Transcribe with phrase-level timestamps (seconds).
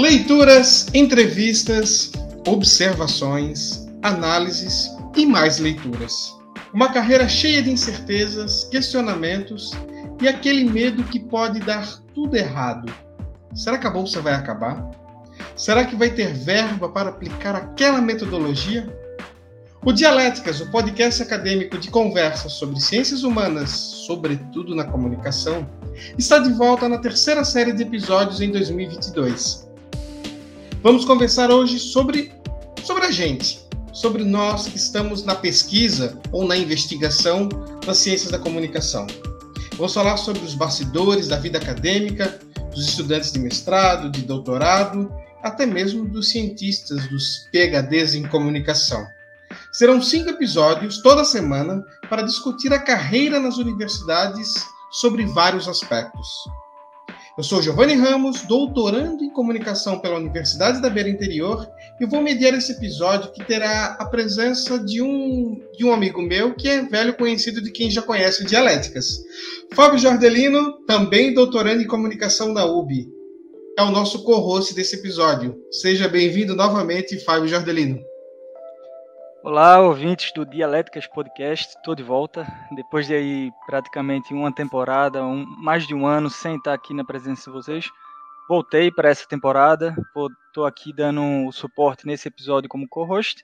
[0.00, 2.10] Leituras, entrevistas,
[2.46, 6.34] observações, análises e mais leituras.
[6.72, 9.72] Uma carreira cheia de incertezas, questionamentos
[10.18, 12.90] e aquele medo que pode dar tudo errado.
[13.54, 14.90] Será que a bolsa vai acabar?
[15.54, 18.88] Será que vai ter verba para aplicar aquela metodologia?
[19.84, 25.68] O Dialéticas, o podcast acadêmico de conversas sobre ciências humanas, sobretudo na comunicação,
[26.16, 29.68] está de volta na terceira série de episódios em 2022.
[30.82, 32.32] Vamos conversar hoje sobre,
[32.82, 33.60] sobre a gente,
[33.92, 37.50] sobre nós que estamos na pesquisa ou na investigação
[37.84, 39.06] das ciências da comunicação.
[39.76, 42.40] Vamos falar sobre os bastidores da vida acadêmica,
[42.74, 45.12] dos estudantes de mestrado, de doutorado,
[45.42, 49.06] até mesmo dos cientistas, dos PhDs em comunicação.
[49.70, 54.54] Serão cinco episódios toda semana para discutir a carreira nas universidades
[54.90, 56.26] sobre vários aspectos.
[57.38, 61.66] Eu sou Giovanni Ramos, doutorando em comunicação pela Universidade da Beira Interior,
[62.00, 66.54] e vou mediar esse episódio que terá a presença de um, de um amigo meu
[66.54, 69.22] que é velho conhecido de quem já conhece Dialéticas.
[69.72, 73.08] Fábio Jordelino, também doutorando em comunicação da UB.
[73.78, 75.56] É o nosso co-host desse episódio.
[75.70, 78.09] Seja bem-vindo novamente, Fábio Jordelino.
[79.42, 82.46] Olá, ouvintes do Dialéticas Podcast, estou de volta.
[82.76, 87.02] Depois de aí praticamente uma temporada, um, mais de um ano sem estar aqui na
[87.02, 87.86] presença de vocês,
[88.46, 89.96] voltei para essa temporada.
[90.46, 93.42] Estou aqui dando o suporte nesse episódio como co-host.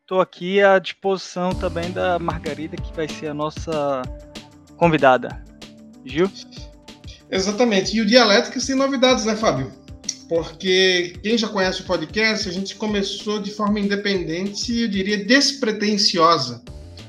[0.00, 4.02] Estou aqui à disposição também da Margarida, que vai ser a nossa
[4.76, 5.44] convidada.
[6.04, 6.28] Gil?
[7.30, 7.96] Exatamente.
[7.96, 9.79] E o Dialéticas tem novidades, né, Fábio?
[10.30, 16.62] Porque quem já conhece o podcast, a gente começou de forma independente, eu diria despretensiosa,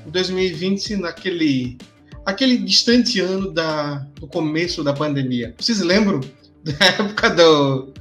[0.04, 1.78] em 2020, naquele
[2.26, 5.54] aquele distante ano da, do começo da pandemia.
[5.56, 6.20] Vocês lembram
[6.66, 7.92] da época do,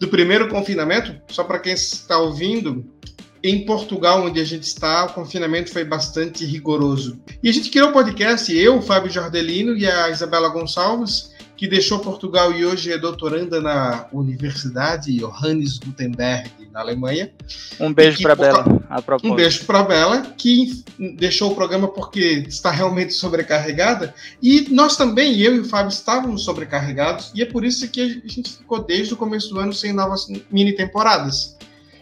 [0.00, 1.14] do primeiro confinamento?
[1.28, 2.84] Só para quem está ouvindo,
[3.44, 7.22] em Portugal, onde a gente está, o confinamento foi bastante rigoroso.
[7.40, 11.98] E a gente criou o podcast, eu, Fábio Jordelino e a Isabela Gonçalves, que deixou
[11.98, 17.30] Portugal e hoje é doutoranda na Universidade Johannes Gutenberg, na Alemanha.
[17.78, 19.30] Um beijo para Bela, a propósito.
[19.30, 20.82] Um beijo para Bela, que
[21.18, 24.14] deixou o programa porque está realmente sobrecarregada.
[24.42, 28.26] E nós também, eu e o Fábio, estávamos sobrecarregados, e é por isso que a
[28.26, 31.58] gente ficou desde o começo do ano sem novas mini temporadas.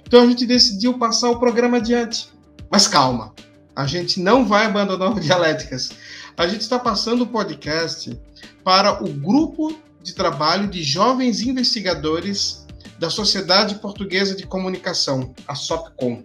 [0.07, 2.29] Então a gente decidiu passar o programa adiante.
[2.71, 3.35] Mas calma,
[3.75, 5.91] a gente não vai abandonar o Dialéticas.
[6.39, 8.17] A gente está passando o podcast
[8.63, 12.65] para o grupo de trabalho de jovens investigadores
[12.97, 16.23] da Sociedade Portuguesa de Comunicação, a SOPCOM.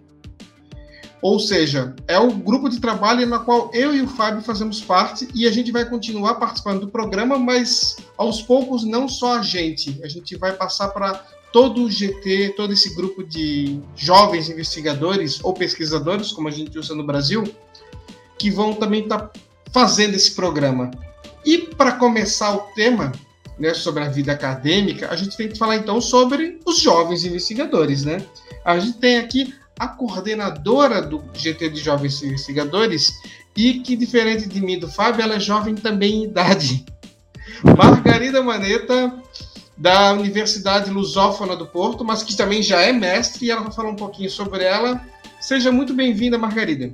[1.20, 5.26] Ou seja, é o grupo de trabalho na qual eu e o Fábio fazemos parte
[5.34, 10.00] e a gente vai continuar participando do programa, mas aos poucos não só a gente,
[10.04, 15.52] a gente vai passar para todo o GT, todo esse grupo de jovens investigadores ou
[15.52, 17.42] pesquisadores, como a gente usa no Brasil,
[18.38, 19.40] que vão também estar tá
[19.74, 20.92] fazendo esse programa.
[21.44, 23.10] E para começar o tema
[23.58, 28.04] né, sobre a vida acadêmica, a gente tem que falar então sobre os jovens investigadores.
[28.04, 28.24] Né?
[28.64, 33.12] A gente tem aqui a coordenadora do GT de Jovens Investigadores
[33.56, 36.86] e que, diferente de mim do Fábio, ela é jovem também em idade.
[37.76, 39.12] Margarida Maneta,
[39.76, 43.90] da Universidade Lusófona do Porto, mas que também já é mestre, e ela vai falar
[43.90, 45.04] um pouquinho sobre ela.
[45.40, 46.92] Seja muito bem-vinda, Margarida.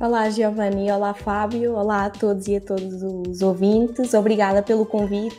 [0.00, 0.90] Olá, Giovanni.
[0.90, 1.74] Olá, Fábio.
[1.74, 4.14] Olá a todos e a todos os ouvintes.
[4.14, 5.36] Obrigada pelo convite.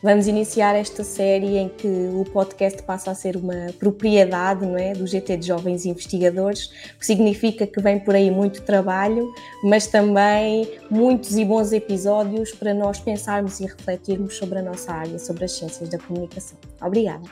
[0.00, 4.92] Vamos iniciar esta série em que o podcast passa a ser uma propriedade não é,
[4.92, 9.28] do GT de Jovens Investigadores, o que significa que vem por aí muito trabalho,
[9.64, 15.18] mas também muitos e bons episódios para nós pensarmos e refletirmos sobre a nossa área,
[15.18, 16.56] sobre as ciências da comunicação.
[16.80, 17.28] Obrigada.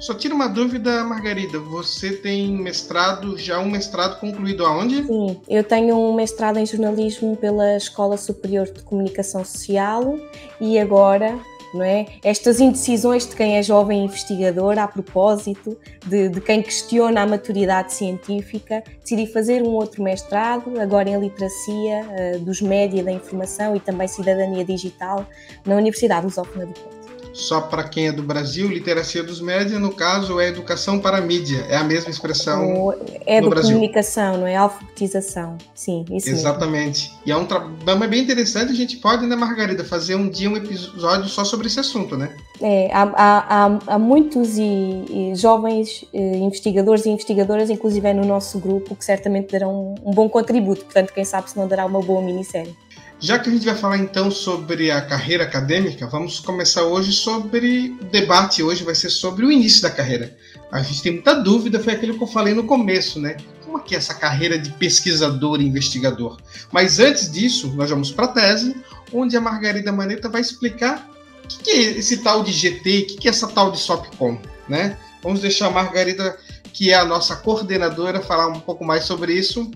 [0.00, 1.58] Só tira uma dúvida, Margarida.
[1.58, 5.04] Você tem mestrado, já um mestrado concluído aonde?
[5.04, 10.18] Sim, eu tenho um mestrado em jornalismo pela Escola Superior de Comunicação Social
[10.58, 11.38] e agora
[11.80, 12.06] é?
[12.24, 17.92] Estas indecisões de quem é jovem investigador, a propósito de, de, quem questiona a maturidade
[17.92, 22.04] científica, decidi fazer um outro mestrado, agora em literacia
[22.34, 25.24] uh, dos média da informação e também cidadania digital,
[25.64, 26.99] na Universidade Lusófona do Porto
[27.32, 31.20] só para quem é do Brasil, literacia dos médias, no caso, é educação para a
[31.20, 31.64] mídia.
[31.68, 32.94] É a mesma expressão.
[33.26, 34.56] É do comunicação, não é?
[34.56, 35.56] Alfabetização.
[35.74, 37.08] Sim, isso Exatamente.
[37.08, 37.20] Mesmo.
[37.26, 38.72] E é um trabalho bem interessante.
[38.72, 42.34] A gente pode, né, Margarida, fazer um dia um episódio só sobre esse assunto, né?
[42.60, 48.24] É, há, há, há muitos e, e jovens eh, investigadores e investigadoras, inclusive é no
[48.24, 50.84] nosso grupo, que certamente darão um, um bom contributo.
[50.84, 52.76] Portanto, quem sabe se não dará uma boa minissérie.
[53.22, 57.94] Já que a gente vai falar então sobre a carreira acadêmica, vamos começar hoje sobre
[58.00, 60.34] o debate hoje vai ser sobre o início da carreira.
[60.72, 63.36] A gente tem muita dúvida, foi aquilo que eu falei no começo, né?
[63.62, 66.38] Como é que é essa carreira de pesquisador e investigador?
[66.72, 68.74] Mas antes disso, nós vamos para a tese,
[69.12, 71.06] onde a Margarida Maneta vai explicar
[71.44, 74.96] o que, é esse tal de GT, o que, é essa tal de SOPCOM, né?
[75.22, 76.38] Vamos deixar a Margarida,
[76.72, 79.70] que é a nossa coordenadora, falar um pouco mais sobre isso.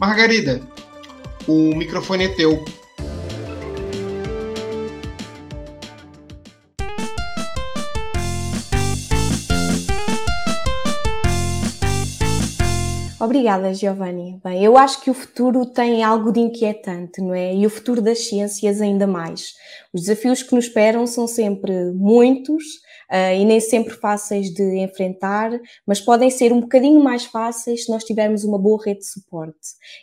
[0.00, 0.60] Margarida,
[1.46, 2.64] o microfone é teu.
[13.20, 14.40] Obrigada, Giovanni.
[14.42, 17.54] Bem, eu acho que o futuro tem algo de inquietante, não é?
[17.54, 19.52] E o futuro das ciências ainda mais.
[19.92, 22.64] Os desafios que nos esperam são sempre muitos
[23.10, 25.50] uh, e nem sempre fáceis de enfrentar,
[25.86, 29.54] mas podem ser um bocadinho mais fáceis se nós tivermos uma boa rede de suporte.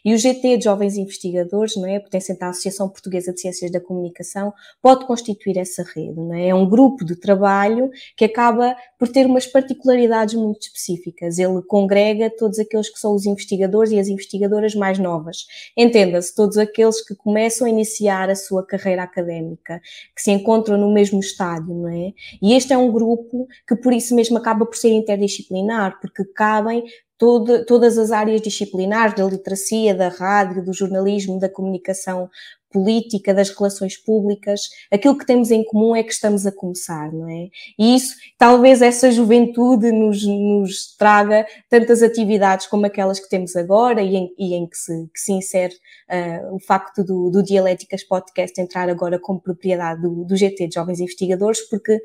[0.03, 1.99] E o GT de Jovens Investigadores, não é?
[1.99, 6.15] pertencente à Associação Portuguesa de Ciências da Comunicação, pode constituir essa rede.
[6.15, 6.49] Não é?
[6.49, 11.37] é um grupo de trabalho que acaba por ter umas particularidades muito específicas.
[11.37, 15.45] Ele congrega todos aqueles que são os investigadores e as investigadoras mais novas.
[15.75, 19.79] Entenda-se, todos aqueles que começam a iniciar a sua carreira académica,
[20.15, 22.13] que se encontram no mesmo estádio, não é?
[22.41, 26.83] E este é um grupo que por isso mesmo acaba por ser interdisciplinar, porque cabem
[27.17, 32.29] todo, todas as áreas disciplinares da literacia, da rádio, do jornalismo, da comunicação
[32.69, 37.27] política, das relações públicas, aquilo que temos em comum é que estamos a começar, não
[37.29, 37.47] é?
[37.79, 44.01] E isso, talvez essa juventude nos, nos traga tantas atividades como aquelas que temos agora
[44.01, 48.03] e em, e em que, se, que se insere uh, o facto do, do Dialéticas
[48.03, 52.01] Podcast entrar agora como propriedade do, do GT de Jovens Investigadores, porque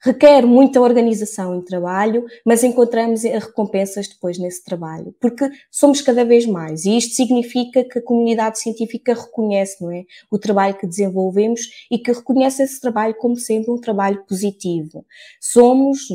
[0.00, 6.46] requer muita organização e trabalho, mas encontramos recompensas depois nesse trabalho, porque somos cada vez
[6.46, 11.62] mais e isto significa que a comunidade científica reconhece, não é, o trabalho que desenvolvemos
[11.90, 15.04] e que reconhece esse trabalho como sendo um trabalho positivo.
[15.40, 16.08] Somos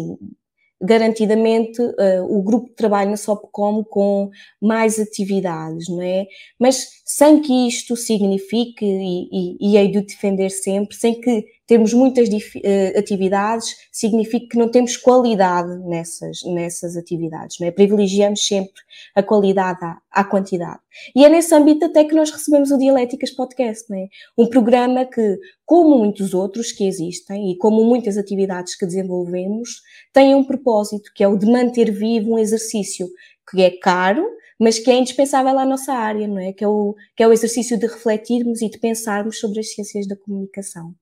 [0.81, 4.29] garantidamente uh, o grupo de trabalho na SOPCOM com
[4.61, 6.25] mais atividades, não é?
[6.57, 11.94] Mas sem que isto signifique, e, e, e hei de defender sempre, sem que temos
[11.94, 17.71] muitas uh, atividades, significa que não temos qualidade nessas, nessas atividades, não é?
[17.71, 18.81] Privilegiamos sempre
[19.16, 20.80] a qualidade à, à, quantidade.
[21.16, 24.07] E é nesse âmbito até que nós recebemos o Dialéticas Podcast, não é?
[24.36, 30.33] Um programa que, como muitos outros que existem e como muitas atividades que desenvolvemos, tem
[30.33, 33.07] um propósito, que é o de manter vivo um exercício
[33.48, 34.25] que é caro,
[34.60, 36.51] mas que é indispensável à nossa área, não é?
[36.51, 40.07] Que é o, que é o exercício de refletirmos e de pensarmos sobre as ciências
[40.07, 40.95] da comunicação.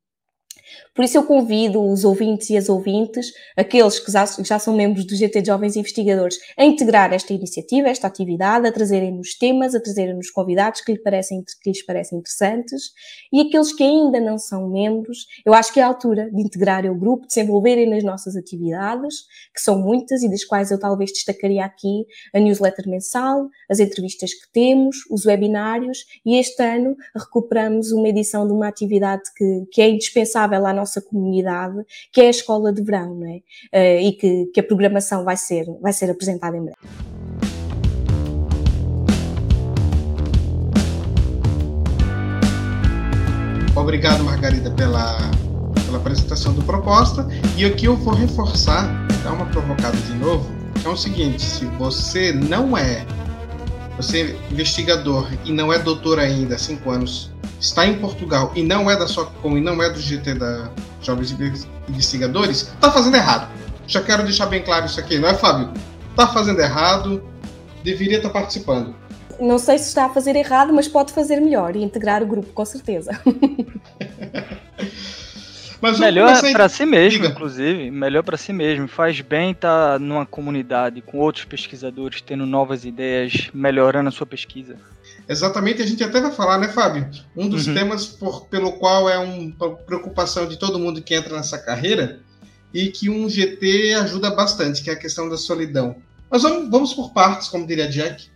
[0.93, 5.05] Por isso eu convido os ouvintes e as ouvintes, aqueles que já, já são membros
[5.05, 9.79] do GT de Jovens Investigadores, a integrar esta iniciativa, esta atividade, a trazerem-nos temas, a
[9.79, 12.91] trazerem-nos convidados que, lhe parecem, que lhes parecem interessantes.
[13.31, 16.89] E aqueles que ainda não são membros, eu acho que é a altura de integrarem
[16.89, 19.15] o grupo, de se envolverem nas nossas atividades,
[19.53, 24.33] que são muitas e das quais eu talvez destacaria aqui a newsletter mensal, as entrevistas
[24.33, 29.81] que temos, os webinários e este ano recuperamos uma edição de uma atividade que, que
[29.81, 31.75] é indispensável à nossa comunidade,
[32.11, 33.37] que é a escola de verão, não é?
[33.73, 36.77] Uh, e que, que a programação vai ser, vai ser apresentada em breve.
[43.75, 45.17] Obrigado, Margarida, pela,
[45.85, 47.27] pela apresentação do proposta.
[47.55, 48.87] E aqui eu vou reforçar,
[49.23, 50.49] dar uma provocada de novo,
[50.83, 53.05] é o seguinte: se você não é
[53.97, 58.63] você é investigador e não é doutor ainda, há cinco anos, está em Portugal e
[58.63, 60.69] não é da SOCOM e não é do GT da
[61.01, 61.35] Jovens
[61.89, 63.49] Investigadores, está fazendo errado.
[63.87, 65.71] Já quero deixar bem claro isso aqui, não é, Fábio?
[66.09, 67.23] Está fazendo errado,
[67.83, 68.95] deveria estar tá participando.
[69.39, 72.51] Não sei se está a fazer errado, mas pode fazer melhor e integrar o grupo,
[72.53, 73.11] com certeza.
[75.79, 77.33] Mas melhor para si mesmo, Diga.
[77.33, 77.91] inclusive.
[77.91, 78.87] Melhor para si mesmo.
[78.87, 84.25] Faz bem estar tá numa comunidade com outros pesquisadores, tendo novas ideias, melhorando a sua
[84.25, 84.75] pesquisa.
[85.29, 87.09] Exatamente, a gente até vai falar, né, Fábio?
[87.35, 87.73] Um dos uhum.
[87.73, 92.21] temas por, pelo qual é uma preocupação de todo mundo que entra nessa carreira
[92.73, 95.97] e que um GT ajuda bastante, que é a questão da solidão.
[96.29, 98.29] Mas vamos, vamos por partes, como diria Jack.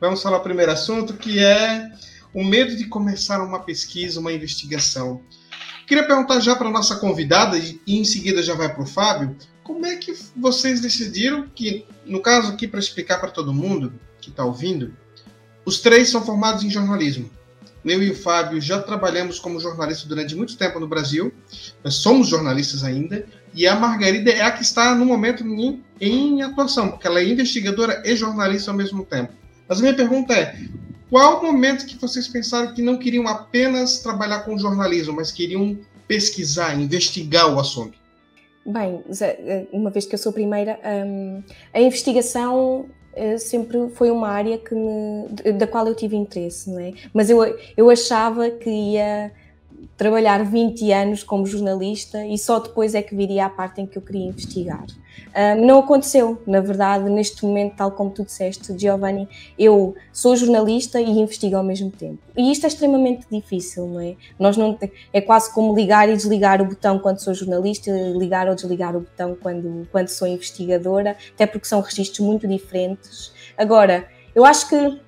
[0.00, 1.90] Vamos falar o primeiro assunto, que é
[2.34, 5.22] o medo de começar uma pesquisa, uma investigação.
[5.86, 9.86] Queria perguntar já para nossa convidada, e em seguida já vai para o Fábio, como
[9.86, 14.44] é que vocês decidiram que, no caso aqui, para explicar para todo mundo que está
[14.44, 14.94] ouvindo,
[15.64, 17.30] os três são formados em jornalismo.
[17.84, 21.32] Eu e o Fábio já trabalhamos como jornalista durante muito tempo no Brasil,
[21.82, 26.42] nós somos jornalistas ainda, e a Margarida é a que está no momento em, em
[26.42, 29.34] atuação, porque ela é investigadora e jornalista ao mesmo tempo.
[29.68, 30.56] Mas a minha pergunta é:
[31.10, 35.78] qual o momento que vocês pensaram que não queriam apenas trabalhar com jornalismo, mas queriam
[36.08, 37.98] pesquisar, investigar o assunto?
[38.66, 39.04] Bem,
[39.70, 41.42] uma vez que eu sou primeira, hum,
[41.72, 42.88] a investigação
[43.38, 46.92] sempre foi uma área que me, da qual eu tive interesse, não é?
[47.12, 47.38] Mas eu,
[47.76, 49.32] eu achava que ia
[49.96, 53.96] trabalhar 20 anos como jornalista e só depois é que viria a parte em que
[53.96, 54.84] eu queria investigar.
[55.28, 59.28] Uh, não aconteceu, na verdade, neste momento, tal como tu disseste, Giovanni,
[59.58, 62.18] eu sou jornalista e investigo ao mesmo tempo.
[62.36, 64.16] E isto é extremamente difícil, não é?
[64.38, 64.78] Nós não
[65.12, 69.00] é quase como ligar e desligar o botão quando sou jornalista, ligar ou desligar o
[69.00, 73.32] botão quando, quando sou investigadora, até porque são registros muito diferentes.
[73.56, 75.00] Agora, eu acho que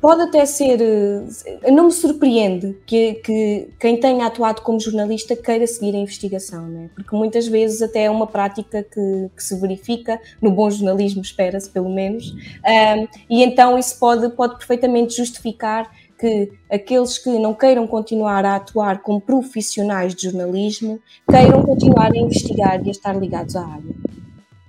[0.00, 0.80] pode até ser.
[0.80, 6.66] Eh, não me surpreende que, que, quem tenha atuado como jornalista queira seguir a investigação,
[6.66, 6.90] né?
[6.94, 11.70] porque muitas vezes até é uma prática que, que se verifica, no bom jornalismo, espera-se
[11.70, 17.84] pelo menos, um, e então isso pode, pode perfeitamente justificar que aqueles que não queiram
[17.84, 23.56] continuar a atuar como profissionais de jornalismo queiram continuar a investigar e a estar ligados
[23.56, 23.92] à área.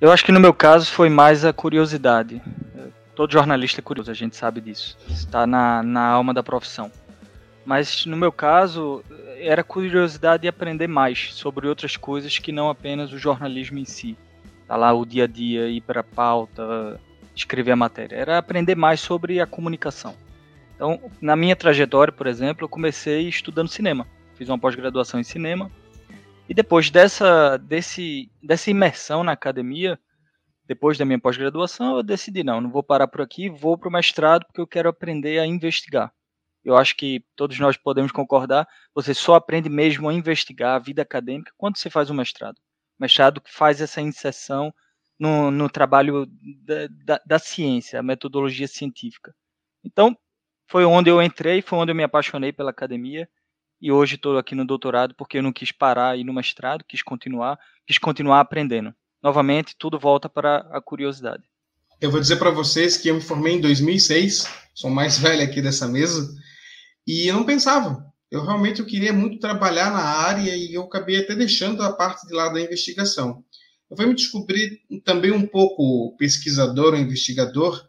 [0.02, 2.42] Eu acho que no meu caso foi mais a curiosidade.
[3.16, 4.98] Todo jornalista é curioso, a gente sabe disso.
[5.08, 6.92] Está na, na alma da profissão.
[7.66, 9.04] Mas no meu caso,
[9.38, 14.18] era curiosidade de aprender mais sobre outras coisas que não apenas o jornalismo em si.
[14.68, 17.00] Tá lá o dia a dia, ir para a pauta,
[17.36, 18.16] escrever a matéria.
[18.16, 20.16] Era aprender mais sobre a comunicação.
[20.76, 24.08] Então, na minha trajetória, por exemplo, eu comecei estudando cinema.
[24.36, 25.72] Fiz uma pós-graduação em cinema.
[26.50, 29.98] E depois dessa, desse, dessa imersão na academia,
[30.66, 33.92] depois da minha pós-graduação, eu decidi, não, não vou parar por aqui, vou para o
[33.92, 36.14] mestrado porque eu quero aprender a investigar.
[36.64, 41.02] Eu acho que todos nós podemos concordar, você só aprende mesmo a investigar a vida
[41.02, 42.58] acadêmica quando você faz um mestrado.
[42.98, 44.74] O mestrado que faz essa inserção
[45.20, 46.26] no, no trabalho
[46.66, 49.36] da, da, da ciência, a metodologia científica.
[49.84, 50.18] Então,
[50.70, 53.28] foi onde eu entrei, foi onde eu me apaixonei pela academia
[53.82, 57.04] e hoje estou aqui no doutorado porque eu não quis parar aí no mestrado, quis
[57.04, 61.44] continuar, quis continuar aprendendo novamente, tudo volta para a curiosidade.
[62.02, 65.62] Eu vou dizer para vocês que eu me formei em 2006, sou mais velho aqui
[65.62, 66.30] dessa mesa,
[67.08, 68.06] e eu não pensava.
[68.30, 72.28] Eu realmente eu queria muito trabalhar na área e eu acabei até deixando a parte
[72.28, 73.44] de lá da investigação.
[73.90, 77.88] Eu fui me descobrir também um pouco pesquisador ou investigador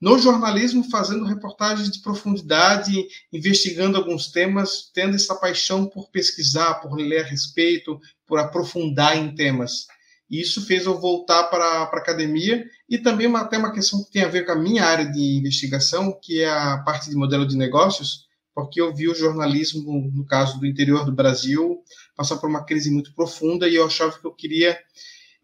[0.00, 2.92] no jornalismo, fazendo reportagens de profundidade,
[3.32, 9.34] investigando alguns temas, tendo essa paixão por pesquisar, por ler a respeito, por aprofundar em
[9.34, 9.86] temas.
[10.30, 14.10] E isso fez eu voltar para a academia e também uma, até uma questão que
[14.10, 17.46] tem a ver com a minha área de investigação, que é a parte de modelo
[17.46, 21.82] de negócios, porque eu vi o jornalismo, no caso do interior do Brasil,
[22.16, 24.78] passar por uma crise muito profunda e eu achava que eu queria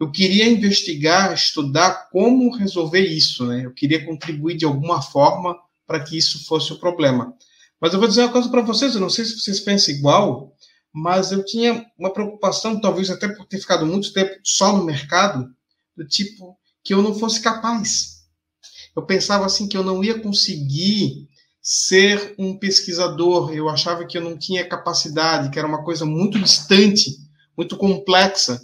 [0.01, 3.65] eu queria investigar, estudar como resolver isso, né?
[3.65, 7.33] Eu queria contribuir de alguma forma para que isso fosse o problema.
[7.81, 10.53] Mas eu vou dizer uma coisa para vocês, eu não sei se vocês pensam igual,
[10.95, 15.53] mas eu tinha uma preocupação, talvez até por ter ficado muito tempo só no mercado,
[15.97, 18.23] do tipo que eu não fosse capaz.
[18.95, 21.29] Eu pensava assim que eu não ia conseguir
[21.61, 26.39] ser um pesquisador, eu achava que eu não tinha capacidade, que era uma coisa muito
[26.39, 27.11] distante,
[27.57, 28.61] muito complexa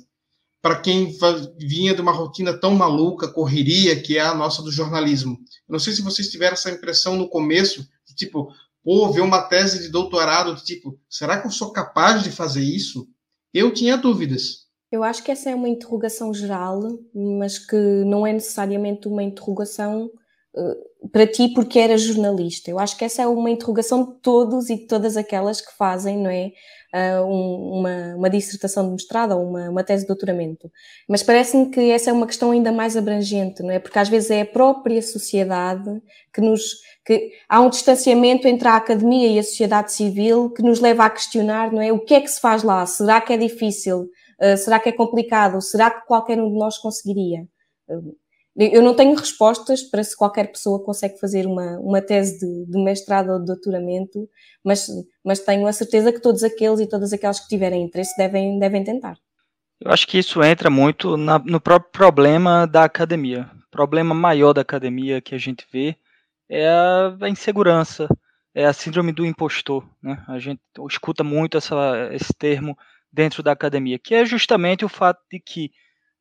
[0.62, 1.12] para quem
[1.58, 5.32] vinha de uma rotina tão maluca, correria, que é a nossa do jornalismo.
[5.66, 9.42] Eu não sei se vocês tiveram essa impressão no começo, de tipo, pô, ver uma
[9.42, 13.06] tese de doutorado, tipo, será que eu sou capaz de fazer isso?
[13.52, 14.68] Eu tinha dúvidas.
[14.90, 16.80] Eu acho que essa é uma interrogação geral,
[17.14, 22.70] mas que não é necessariamente uma interrogação uh, para ti porque eras jornalista.
[22.70, 26.18] Eu acho que essa é uma interrogação de todos e de todas aquelas que fazem,
[26.18, 26.50] não é?
[26.92, 30.68] Uh, um, uma, uma dissertação de mestrado ou uma, uma tese de doutoramento.
[31.08, 33.78] Mas parece-me que essa é uma questão ainda mais abrangente, não é?
[33.78, 35.88] Porque às vezes é a própria sociedade
[36.34, 40.80] que nos que há um distanciamento entre a academia e a sociedade civil que nos
[40.80, 41.92] leva a questionar, não é?
[41.92, 42.84] O que é que se faz lá?
[42.86, 44.10] Será que é difícil?
[44.40, 45.60] Uh, será que é complicado?
[45.60, 47.46] Será que qualquer um de nós conseguiria?
[47.88, 48.16] Uh,
[48.56, 52.82] eu não tenho respostas para se qualquer pessoa consegue fazer uma, uma tese de, de
[52.82, 54.28] mestrado ou de doutoramento,
[54.64, 54.88] mas,
[55.24, 58.82] mas tenho a certeza que todos aqueles e todas aquelas que tiverem interesse devem, devem
[58.82, 59.16] tentar.
[59.80, 63.50] Eu acho que isso entra muito na, no próprio problema da academia.
[63.68, 65.96] O problema maior da academia que a gente vê
[66.48, 68.08] é a, a insegurança,
[68.54, 69.88] é a síndrome do impostor.
[70.02, 70.22] Né?
[70.28, 72.76] A gente escuta muito essa, esse termo
[73.10, 75.70] dentro da academia, que é justamente o fato de que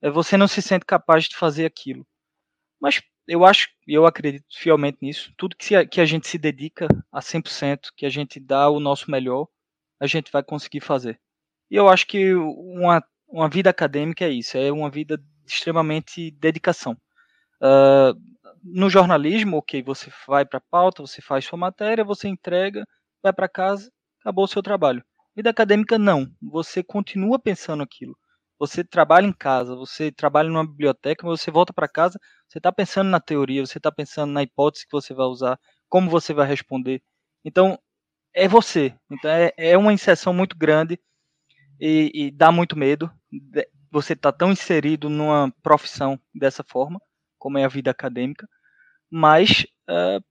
[0.01, 2.05] é, você não se sente capaz de fazer aquilo.
[2.79, 6.88] Mas eu acho, eu acredito fielmente nisso, tudo que, se, que a gente se dedica
[7.12, 9.48] a 100%, que a gente dá o nosso melhor,
[10.00, 11.19] a gente vai conseguir fazer.
[11.69, 16.98] E eu acho que uma, uma vida acadêmica é isso, é uma vida extremamente dedicação.
[17.62, 18.17] Uh,
[18.63, 22.86] no jornalismo, ok, você vai para a pauta, você faz sua matéria, você entrega,
[23.21, 25.03] vai para casa, acabou o seu trabalho.
[25.36, 26.29] Vida acadêmica, não.
[26.41, 28.17] Você continua pensando aquilo.
[28.59, 33.09] Você trabalha em casa, você trabalha numa biblioteca, você volta para casa, você está pensando
[33.09, 37.01] na teoria, você está pensando na hipótese que você vai usar, como você vai responder.
[37.45, 37.79] Então,
[38.35, 38.95] é você.
[39.11, 40.99] Então, é, é uma inserção muito grande
[41.79, 43.11] e, e dá muito medo.
[43.91, 47.01] Você está tão inserido numa profissão dessa forma,
[47.37, 48.47] como é a vida acadêmica.
[49.11, 50.23] Mas, uh,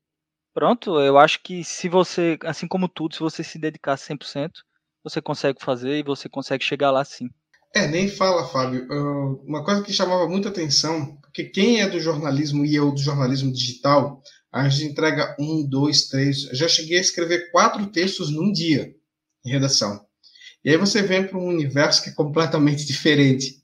[0.55, 4.65] pronto, eu acho que se você, assim como tudo, se você se dedicar 100%,
[5.05, 7.29] você consegue fazer e você consegue chegar lá sim.
[7.75, 8.87] É, nem fala, Fábio.
[8.91, 13.01] Uh, uma coisa que chamava muita atenção, porque quem é do jornalismo e eu do
[13.01, 14.23] jornalismo digital,
[14.53, 16.43] a gente entrega um, dois, três.
[16.53, 18.95] Já cheguei a escrever quatro textos num dia
[19.45, 20.01] em redação.
[20.65, 23.59] E aí você vem para um universo que é completamente diferente.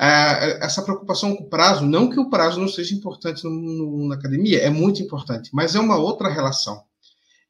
[0.00, 4.08] Uh, essa preocupação com o prazo, não que o prazo não seja importante no, no,
[4.08, 6.80] na academia, é muito importante, mas é uma outra relação.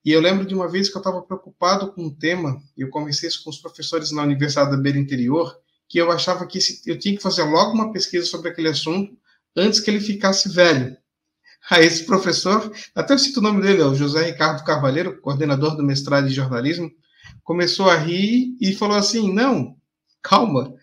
[0.08, 2.88] E eu lembro de uma vez que eu estava preocupado com um tema, e eu
[2.88, 5.54] conversei isso com os professores na Universidade da Beira Interior,
[5.86, 9.14] que eu achava que eu tinha que fazer logo uma pesquisa sobre aquele assunto
[9.54, 10.96] antes que ele ficasse velho.
[11.68, 15.76] Aí esse professor, até eu cito o nome dele, é o José Ricardo Carvalheiro, coordenador
[15.76, 16.90] do mestrado em jornalismo,
[17.44, 19.76] começou a rir e falou assim: não,
[20.22, 20.74] calma,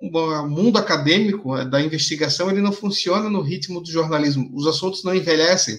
[0.00, 4.50] o mundo acadêmico da investigação ele não funciona no ritmo do jornalismo.
[4.54, 5.78] Os assuntos não envelhecem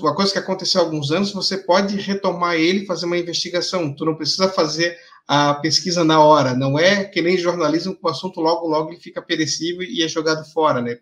[0.00, 3.94] uma coisa que aconteceu há alguns anos, você pode retomar ele fazer uma investigação.
[3.94, 6.54] Tu não precisa fazer a pesquisa na hora.
[6.54, 10.44] Não é que nem jornalismo o assunto logo, logo ele fica perecível e é jogado
[10.52, 10.96] fora, né?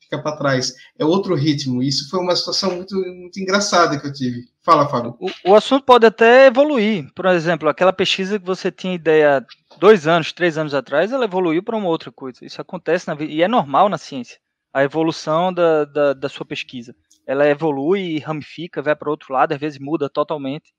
[0.00, 0.74] Fica para trás.
[0.98, 1.82] É outro ritmo.
[1.82, 4.44] Isso foi uma situação muito, muito engraçada que eu tive.
[4.62, 5.16] Fala, Fábio.
[5.20, 7.12] O, o assunto pode até evoluir.
[7.14, 9.44] Por exemplo, aquela pesquisa que você tinha ideia
[9.78, 12.38] dois anos, três anos atrás, ela evoluiu para uma outra coisa.
[12.42, 14.38] Isso acontece na vida e é normal na ciência.
[14.72, 16.94] A evolução da, da, da sua pesquisa
[17.30, 20.74] ela evolui, ramifica, vai para outro lado, às vezes muda totalmente.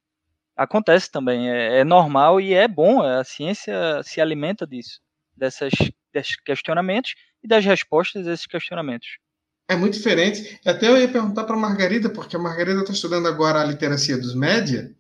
[0.53, 4.99] Acontece também, é, é, normal e é bom, a ciência se alimenta disso,
[5.33, 5.71] dessas,
[6.13, 9.07] desses questionamentos e das respostas a esses questionamentos.
[9.65, 10.59] É muito diferente.
[10.65, 14.17] Até eu ia perguntar para a Margarida, porque a Margarida está estudando agora a literacia
[14.17, 14.93] dos média,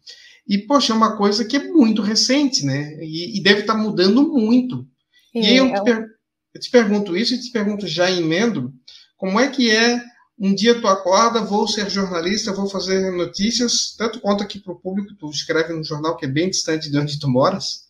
[0.47, 2.97] e, poxa, é uma coisa que é muito recente, né?
[3.01, 4.87] E, e deve estar tá mudando muito.
[5.35, 6.07] e aí eu, é te per...
[6.53, 8.73] eu te pergunto isso e te pergunto já em emendo,
[9.17, 10.01] como é que é
[10.43, 14.79] um dia tu acorda, vou ser jornalista, vou fazer notícias, tanto quanto aqui para o
[14.79, 17.83] público, tu escreve num jornal que é bem distante de onde tu moras,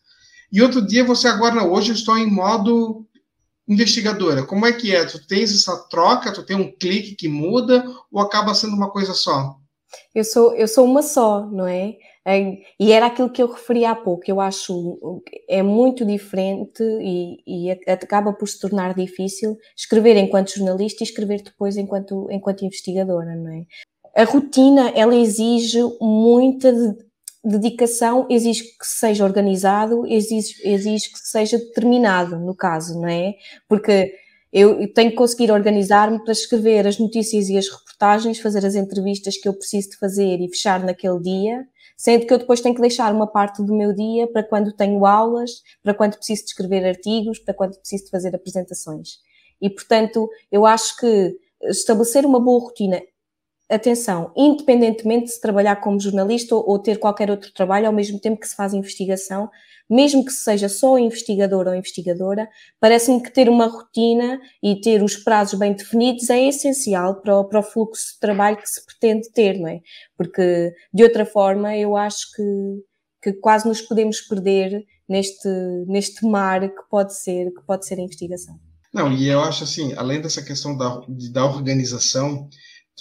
[0.51, 3.07] e outro dia você agora, hoje eu estou em modo
[3.65, 4.43] investigadora.
[4.43, 5.05] Como é que é?
[5.05, 9.13] Tu tens essa troca, tu tem um clique que muda, ou acaba sendo uma coisa
[9.13, 9.55] só?
[10.13, 11.95] Eu sou, eu sou uma só, não é?
[12.79, 17.71] E era aquilo que eu referi há pouco, eu acho é muito diferente e, e,
[17.71, 23.51] acaba por se tornar difícil escrever enquanto jornalista e escrever depois enquanto, enquanto investigadora, não
[23.51, 23.65] é?
[24.15, 26.71] A rotina, ela exige muita
[27.43, 33.33] dedicação, exige que seja organizado, exige, exige que seja determinado, no caso, não é?
[33.67, 34.13] Porque
[34.53, 39.37] eu tenho que conseguir organizar-me para escrever as notícias e as reportagens, fazer as entrevistas
[39.37, 41.65] que eu preciso de fazer e fechar naquele dia,
[42.01, 45.05] Sendo que eu depois tenho que deixar uma parte do meu dia para quando tenho
[45.05, 49.19] aulas, para quando preciso de escrever artigos, para quando preciso de fazer apresentações.
[49.61, 52.99] E, portanto, eu acho que estabelecer uma boa rotina,
[53.71, 58.19] atenção, independentemente de se trabalhar como jornalista ou, ou ter qualquer outro trabalho, ao mesmo
[58.19, 59.49] tempo que se faz investigação,
[59.89, 62.47] mesmo que seja só investigador ou investigadora,
[62.79, 67.43] parece-me que ter uma rotina e ter os prazos bem definidos é essencial para o,
[67.43, 69.81] para o, fluxo de trabalho que se pretende ter, não é?
[70.15, 72.43] Porque, de outra forma, eu acho que,
[73.21, 75.49] que quase nos podemos perder neste,
[75.87, 78.57] neste mar que pode ser, que pode ser a investigação.
[78.93, 82.49] Não, e eu acho assim, além dessa questão da, da organização,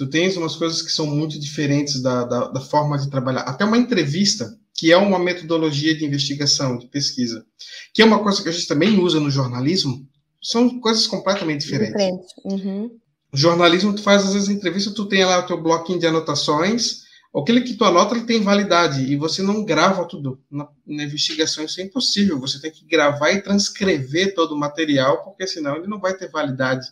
[0.00, 3.42] tu tens umas coisas que são muito diferentes da, da, da forma de trabalhar.
[3.42, 7.44] Até uma entrevista, que é uma metodologia de investigação, de pesquisa,
[7.92, 10.08] que é uma coisa que a gente também usa no jornalismo,
[10.42, 11.92] são coisas completamente diferentes.
[11.92, 12.26] Diferente.
[12.46, 12.98] Uhum.
[13.30, 17.02] O jornalismo, tu faz às vezes entrevista, tu tem lá o teu bloquinho de anotações,
[17.36, 20.40] aquele que tu anota, ele tem validade, e você não grava tudo.
[20.50, 25.22] Na, na, investigação isso é impossível, você tem que gravar e transcrever todo o material,
[25.24, 26.86] porque senão ele não vai ter validade.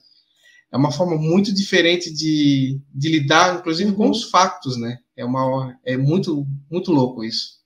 [0.73, 3.97] É uma forma muito diferente de, de lidar, inclusive, uhum.
[3.97, 4.99] com os fatos, né?
[5.17, 7.59] É, uma, é muito, muito louco isso.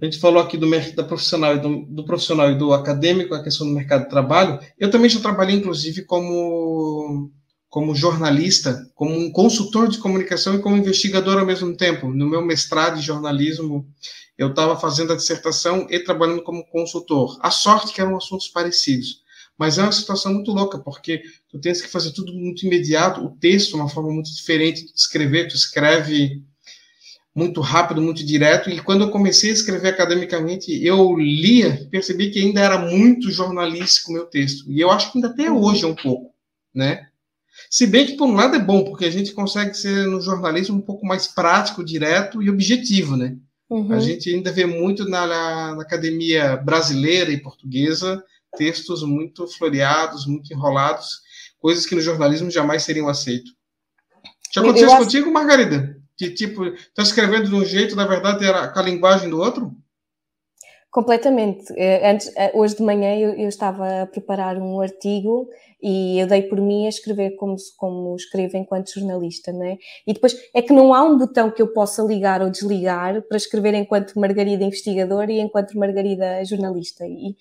[0.00, 3.42] A gente falou aqui do mercado profissional e do, do, profissional e do acadêmico, a
[3.42, 4.58] questão do mercado de trabalho.
[4.78, 7.30] Eu também já trabalhei, inclusive, como,
[7.68, 12.08] como jornalista, como um consultor de comunicação e como investigador ao mesmo tempo.
[12.08, 13.86] No meu mestrado em jornalismo,
[14.38, 17.38] eu estava fazendo a dissertação e trabalhando como consultor.
[17.42, 19.25] A sorte que eram assuntos parecidos.
[19.58, 23.30] Mas é uma situação muito louca, porque tu tens que fazer tudo muito imediato, o
[23.30, 26.42] texto, uma forma muito diferente de escrever, tu escreve
[27.34, 32.40] muito rápido, muito direto, e quando eu comecei a escrever academicamente, eu lia, percebi que
[32.40, 35.86] ainda era muito jornalístico o meu texto, e eu acho que ainda até hoje é
[35.86, 36.34] um pouco,
[36.74, 37.06] né?
[37.70, 40.76] Se bem que, por um lado, é bom, porque a gente consegue ser no jornalismo
[40.76, 43.36] um pouco mais prático, direto e objetivo, né?
[43.68, 43.92] Uhum.
[43.92, 48.22] A gente ainda vê muito na, na, academia brasileira e portuguesa
[48.56, 51.20] textos muito floreados, muito enrolados,
[51.58, 53.52] coisas que no jornalismo jamais seriam aceitos.
[54.52, 55.96] Já aconteceu isso contigo, Margarida?
[56.16, 59.70] Que tipo, está escrevendo de um jeito, na verdade, era com a linguagem do outro?
[60.96, 61.74] Completamente.
[61.76, 65.46] Eh, antes, eh, hoje de manhã eu, eu, estava a preparar um artigo
[65.82, 69.76] e eu dei por mim a escrever como, como escrevo enquanto jornalista, não é?
[70.06, 73.36] E depois é que não há um botão que eu possa ligar ou desligar para
[73.36, 77.06] escrever enquanto Margarida investigadora e enquanto Margarida jornalista.
[77.06, 77.36] E,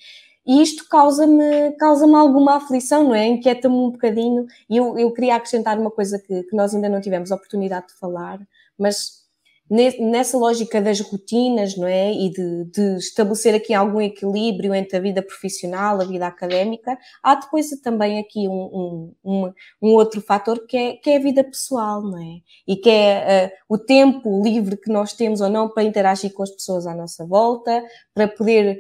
[0.46, 3.26] e isto causa-me causa alguma aflição, não é?
[3.26, 4.48] Inquieta-me um bocadinho.
[4.70, 7.94] E eu, eu queria acrescentar uma coisa que, que nós ainda não tivemos oportunidade de
[7.94, 8.38] falar,
[8.78, 9.25] mas
[9.70, 12.12] nessa lógica das rotinas, não é?
[12.14, 17.36] E de, de, estabelecer aqui algum equilíbrio entre a vida profissional, a vida académica, há
[17.36, 22.02] depois também aqui um, um, um outro fator que é, que é a vida pessoal,
[22.02, 22.42] não é?
[22.68, 26.44] E que é uh, o tempo livre que nós temos ou não para interagir com
[26.44, 28.80] as pessoas à nossa volta, para poder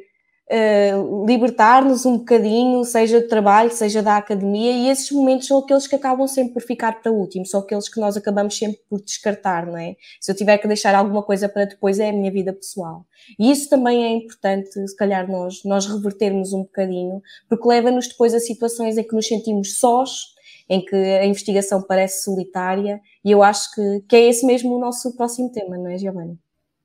[0.51, 5.87] uh, libertar-nos um bocadinho, seja do trabalho, seja da academia, e esses momentos são aqueles
[5.87, 9.01] que acabam sempre por ficar para o último, são aqueles que nós acabamos sempre por
[9.01, 9.95] descartar, não é?
[10.19, 13.05] Se eu tiver que deixar alguma coisa para depois, é a minha vida pessoal.
[13.39, 18.33] E isso também é importante, se calhar, nós, nós revertermos um bocadinho, porque leva-nos depois
[18.33, 20.35] a situações em que nos sentimos sós,
[20.69, 24.79] em que a investigação parece solitária, e eu acho que, que é esse mesmo o
[24.79, 26.39] nosso próximo tema, não é, Giovanni?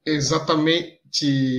[0.05, 1.00] Exatamente,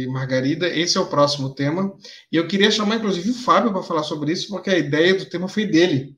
[0.10, 0.68] Margarida.
[0.68, 1.94] Esse é o próximo tema.
[2.32, 5.26] E eu queria chamar, inclusive, o Fábio para falar sobre isso, porque a ideia do
[5.26, 6.16] tema foi dele.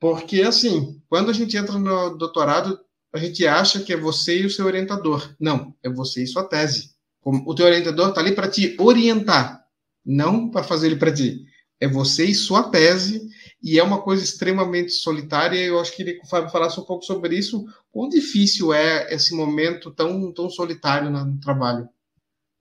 [0.00, 2.78] Porque, assim, quando a gente entra no doutorado,
[3.12, 5.34] a gente acha que é você e o seu orientador.
[5.38, 6.90] Não, é você e sua tese.
[7.24, 9.64] O teu orientador está ali para te orientar,
[10.04, 11.44] não para fazer ele para ti.
[11.80, 13.26] É você e sua tese,
[13.62, 15.58] e é uma coisa extremamente solitária.
[15.58, 17.64] Eu acho que que o Fábio falasse um pouco sobre isso.
[17.90, 21.88] Quão difícil é esse momento tão, tão solitário no trabalho?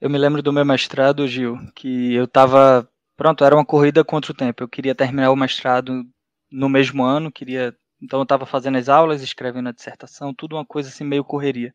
[0.03, 2.85] Eu me lembro do meu mestrado, Gil, que eu estava.
[3.15, 4.61] Pronto, era uma corrida contra o tempo.
[4.61, 6.03] Eu queria terminar o mestrado
[6.51, 7.73] no mesmo ano, queria.
[8.01, 11.73] Então eu estava fazendo as aulas, escrevendo a dissertação, tudo uma coisa assim meio correria.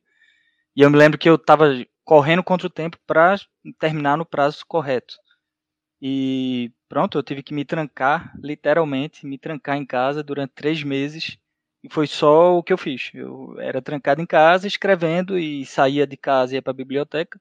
[0.76, 1.70] E eu me lembro que eu estava
[2.04, 3.36] correndo contra o tempo para
[3.78, 5.14] terminar no prazo correto.
[5.98, 11.38] E pronto, eu tive que me trancar, literalmente, me trancar em casa durante três meses.
[11.82, 13.10] E foi só o que eu fiz.
[13.14, 17.40] Eu era trancado em casa, escrevendo e saía de casa e ia para a biblioteca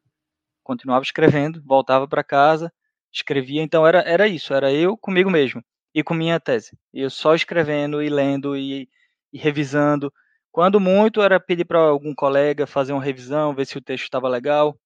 [0.68, 2.70] continuava escrevendo, voltava para casa,
[3.12, 5.64] escrevia, então era, era isso, era eu comigo mesmo
[5.96, 6.78] e com minha tese.
[6.94, 8.90] Eu só escrevendo e lendo e,
[9.32, 10.12] e revisando.
[10.52, 14.28] Quando muito era pedir para algum colega fazer uma revisão, ver se o texto estava
[14.28, 14.78] legal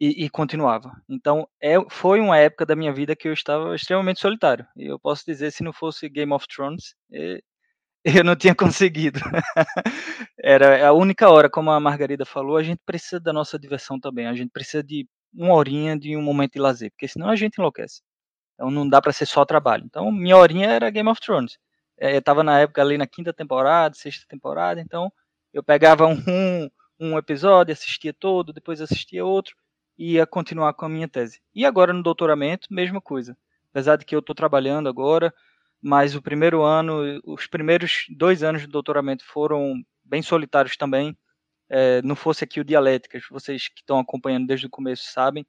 [0.00, 0.90] e, e, continuava.
[1.08, 4.66] Então é, foi uma época da minha vida que eu estava extremamente solitário.
[4.76, 6.94] E eu posso dizer, se não fosse Game of Thrones,
[8.16, 9.20] eu não tinha conseguido.
[10.42, 14.26] Era a única hora, como a Margarida falou, a gente precisa da nossa diversão também.
[14.26, 17.58] A gente precisa de uma horinha de um momento de lazer, porque senão a gente
[17.58, 18.02] enlouquece.
[18.54, 19.84] Então não dá para ser só trabalho.
[19.84, 21.58] Então minha horinha era Game of Thrones.
[21.98, 25.12] É, eu estava na época ali na quinta temporada, sexta temporada, então
[25.52, 26.68] eu pegava um,
[26.98, 29.54] um episódio, assistia todo, depois assistia outro
[29.98, 31.40] e ia continuar com a minha tese.
[31.54, 33.36] E agora no doutoramento, mesma coisa.
[33.70, 35.34] Apesar de que eu estou trabalhando agora,
[35.80, 41.16] mas o primeiro ano, os primeiros dois anos de doutoramento foram bem solitários também.
[41.70, 45.46] É, não fosse aqui o Dialéticas, vocês que estão acompanhando desde o começo sabem,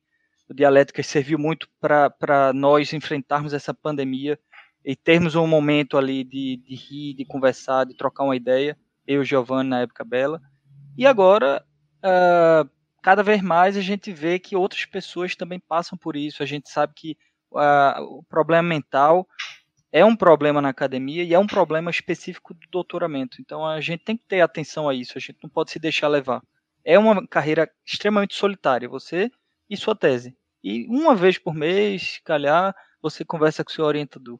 [0.49, 4.37] o Dialéticas serviu muito para nós enfrentarmos essa pandemia
[4.83, 9.17] e termos um momento ali de, de rir, de conversar, de trocar uma ideia, eu
[9.17, 10.41] e o Giovanni na época Bela.
[10.97, 11.63] E agora,
[11.99, 12.69] uh,
[13.01, 16.69] cada vez mais a gente vê que outras pessoas também passam por isso, a gente
[16.69, 17.17] sabe que
[17.51, 19.27] uh, o problema mental
[19.91, 23.41] é um problema na academia e é um problema específico do doutoramento.
[23.41, 26.07] Então a gente tem que ter atenção a isso, a gente não pode se deixar
[26.07, 26.41] levar.
[26.83, 29.31] É uma carreira extremamente solitária, você
[29.69, 30.35] e sua tese.
[30.63, 34.39] E uma vez por mês, calhar, você conversa com seu orientador.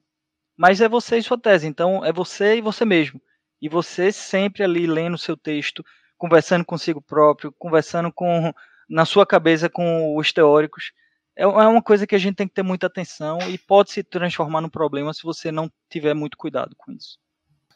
[0.57, 3.21] Mas é você e sua tese, então é você e você mesmo.
[3.62, 5.83] E você sempre ali lendo seu texto,
[6.17, 8.53] conversando consigo próprio, conversando com
[8.89, 10.91] na sua cabeça com os teóricos
[11.39, 14.04] é, é uma coisa que a gente tem que ter muita atenção e pode se
[14.04, 17.17] transformar num problema se você não tiver muito cuidado com isso.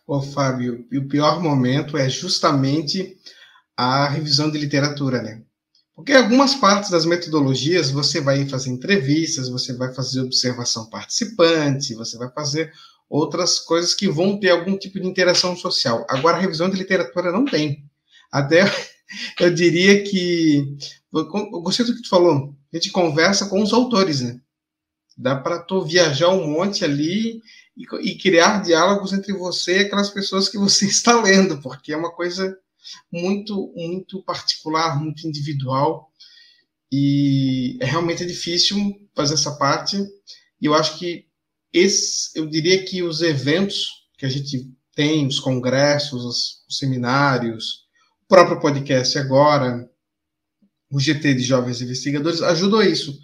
[0.05, 3.17] Ô, Fábio, e o pior momento é justamente
[3.77, 5.41] a revisão de literatura, né?
[5.95, 12.17] Porque algumas partes das metodologias você vai fazer entrevistas, você vai fazer observação participante, você
[12.17, 12.73] vai fazer
[13.09, 16.05] outras coisas que vão ter algum tipo de interação social.
[16.09, 17.85] Agora, a revisão de literatura não tem.
[18.29, 18.65] Até
[19.39, 20.75] eu diria que.
[21.13, 22.53] Eu gostei do que tu falou.
[22.73, 24.39] A gente conversa com os autores, né?
[25.15, 27.39] Dá para tu viajar um monte ali
[27.77, 31.97] e, e, criar diálogos entre você e aquelas pessoas que você está lendo, porque é
[31.97, 32.57] uma coisa
[33.11, 36.11] muito, muito particular, muito individual.
[36.91, 38.77] E é realmente difícil
[39.15, 39.97] fazer essa parte.
[40.59, 41.27] E eu acho que
[41.71, 47.83] esse, eu diria que os eventos que a gente tem, os congressos, os, os seminários,
[48.23, 49.89] o próprio podcast agora,
[50.93, 53.17] o GT de Jovens Investigadores, ajudou a isso.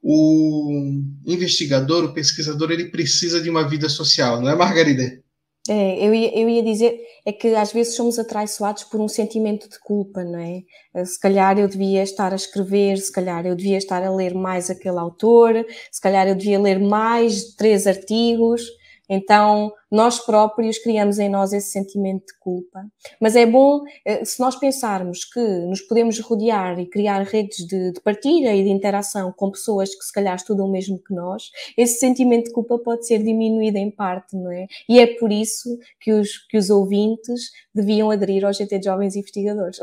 [0.00, 5.20] O investigador, o pesquisador, ele precisa de uma vida social, não é, Margarida?
[5.68, 9.68] É, eu, ia, eu ia dizer, é que às vezes somos atraiçoados por um sentimento
[9.68, 10.60] de culpa, não é?
[10.94, 14.32] Eh, se calhar eu devia estar a escrever, se calhar eu devia estar a ler
[14.32, 18.62] mais aquele autor, se calhar eu devia ler mais três artigos,
[19.08, 22.84] então, nós próprios criamos em nós esse sentimento de culpa.
[23.20, 27.92] Mas é bom, eh, se nós pensarmos que nos podemos rodear e criar redes de,
[27.92, 31.50] de, partilha e de interação com pessoas que se calhar estudam o mesmo que nós,
[31.76, 34.66] esse sentimento de culpa pode ser diminuído em parte, não é?
[34.88, 39.14] E é por isso que os, que os ouvintes deviam aderir ao GT de Jovens
[39.14, 39.78] Investigadores.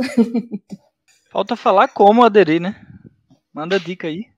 [1.31, 2.75] Falta falar como aderir, né?
[3.53, 4.32] Manda dica aí.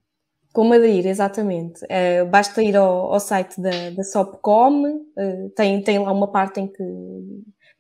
[0.56, 1.84] Como aderir, exatamente.
[1.84, 6.62] Uh, basta ir ao, ao site da, da SOPCOM, uh, tem, tem lá uma parte
[6.62, 6.82] em que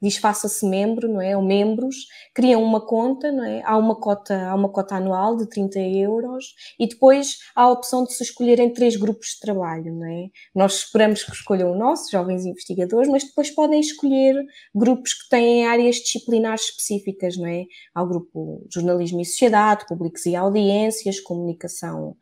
[0.01, 1.37] diz faça-se membro, não é?
[1.37, 1.95] Ou membros,
[2.33, 3.61] criam uma conta, não é?
[3.63, 8.03] Há uma cota, há uma cota anual de 30 euros e depois há a opção
[8.03, 10.25] de se escolherem três grupos de trabalho, não é?
[10.53, 14.35] Nós esperamos que escolham o nosso, jovens investigadores, mas depois podem escolher
[14.75, 17.63] grupos que têm áreas disciplinares específicas, não é?
[17.93, 22.17] Há o grupo Jornalismo e Sociedade, Públicos e Audiências, Comunicação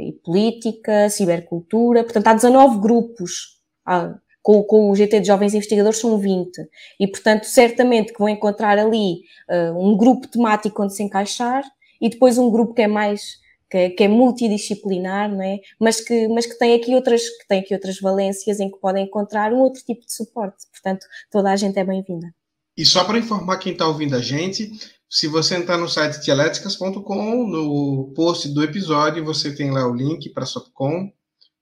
[0.00, 5.98] e política, cibercultura, portanto há 19 grupos, ah, com, com, o GT de Jovens Investigadores
[5.98, 6.50] são 20,
[6.98, 11.62] e portanto certamente que vão encontrar ali uh, um grupo temático onde se encaixar,
[12.00, 13.38] e depois um grupo que é mais
[13.70, 15.58] que que é, multidisciplinar, não é?
[15.78, 19.04] Mas que, mas que tem aqui outras que tem aqui outras valências em que podem
[19.04, 20.64] encontrar um outro tipo de suporte.
[20.72, 22.28] Portanto, toda a gente é bem-vinda.
[22.76, 24.70] E só para informar quem está ouvindo a gente,
[25.10, 30.28] se você entrar no site dialéticas.com, no post do episódio, você tem lá o link
[30.30, 31.10] para a Sopcom,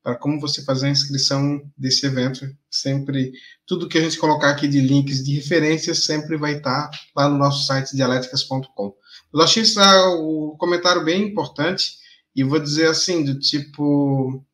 [0.02, 2.44] para como você fazer a inscrição desse evento.
[2.70, 3.32] Sempre,
[3.64, 7.38] tudo que a gente colocar aqui de links de referências sempre vai estar lá no
[7.38, 8.94] nosso site dialéticas.com.
[9.32, 11.98] Eu achei esse, o comentário bem importante
[12.34, 14.44] e vou dizer assim, do tipo,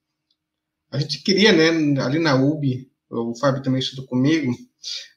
[0.90, 4.54] a gente queria, né, ali na UB, o Fábio também estudou comigo,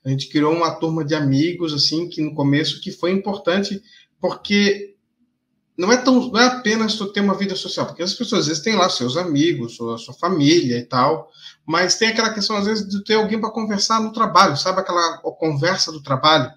[0.04, 3.82] a gente criou uma turma de amigos, assim, que no começo que foi importante,
[4.19, 4.95] porque
[5.78, 8.47] não é, tão, não é apenas tu ter uma vida social, porque as pessoas às
[8.47, 11.30] vezes têm lá seus amigos, sua, sua família e tal,
[11.65, 15.17] mas tem aquela questão, às vezes, de ter alguém para conversar no trabalho, sabe aquela
[15.17, 16.51] conversa do trabalho?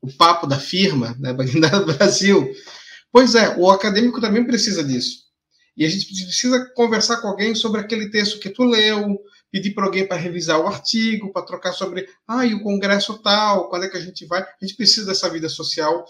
[0.00, 2.50] O papo da firma, né, do Brasil.
[3.12, 5.26] Pois é, o acadêmico também precisa disso.
[5.76, 9.18] E a gente precisa conversar com alguém sobre aquele texto que tu leu,
[9.50, 13.68] pedir para alguém para revisar o artigo, para trocar sobre, ah, e o congresso tal,
[13.68, 14.42] quando é que a gente vai?
[14.42, 16.04] A gente precisa dessa vida social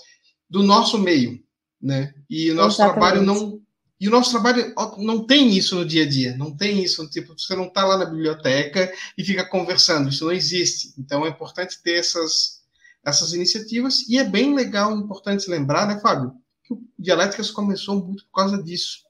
[0.48, 1.42] do nosso meio,
[1.80, 2.14] né?
[2.28, 3.00] E o nosso Exatamente.
[3.00, 3.60] trabalho não
[3.98, 7.32] e o nosso trabalho não tem isso no dia a dia, não tem isso, tipo,
[7.32, 10.92] você não está lá na biblioteca e fica conversando, isso não existe.
[10.98, 12.60] Então é importante ter essas,
[13.02, 18.26] essas iniciativas, e é bem legal, importante lembrar, né, Fábio, que o Dialéticas começou muito
[18.26, 19.06] por causa disso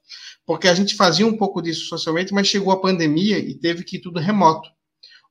[0.47, 3.97] porque a gente fazia um pouco disso socialmente, mas chegou a pandemia e teve que
[3.97, 4.69] ir tudo remoto.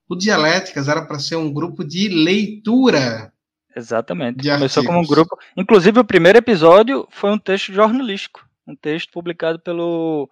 [0.06, 3.32] O Dialéticas era para ser um grupo de leitura.
[3.74, 4.36] Exatamente.
[4.36, 4.86] De Começou artigos.
[4.86, 5.38] como um grupo.
[5.56, 8.46] Inclusive, o primeiro episódio foi um texto jornalístico.
[8.66, 10.28] Um texto publicado pelo.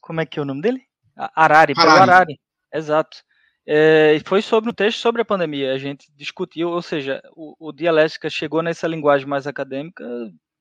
[0.00, 0.82] Como é que é o nome dele?
[1.16, 2.10] Arari, pelo Arari.
[2.10, 2.40] Arari.
[2.72, 3.18] Exato.
[3.66, 5.72] É, e foi sobre um texto sobre a pandemia.
[5.72, 10.04] A gente discutiu, ou seja, o, o Dialética chegou nessa linguagem mais acadêmica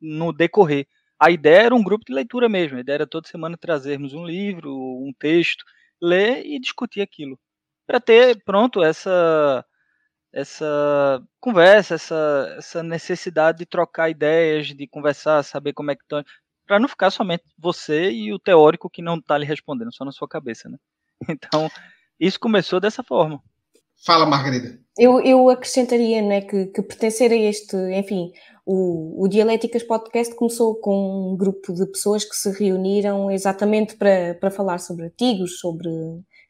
[0.02, 0.88] no decorrer
[1.20, 2.78] a ideia era um grupo de leitura mesmo.
[2.78, 5.64] A ideia era toda semana trazermos um livro, um texto,
[6.02, 7.40] ler e discutir aquilo.
[7.88, 9.66] Para ter, pronto, essa
[10.36, 16.22] essa conversa, essa, essa necessidade de trocar ideias, de conversar, saber como é que estão,
[16.68, 20.12] para não ficar somente você e o teórico que não está lhe respondendo, só na
[20.12, 20.78] sua cabeça, né?
[21.30, 21.72] Então,
[22.20, 23.42] isso começou dessa forma.
[24.06, 24.78] Fala, Margarida.
[24.98, 28.34] Eu, eu acrescentaria né, que, que pertencer a este, enfim,
[28.66, 34.34] o, o Dialéticas Podcast começou com um grupo de pessoas que se reuniram exatamente para,
[34.36, 35.90] para falar sobre artigos, sobre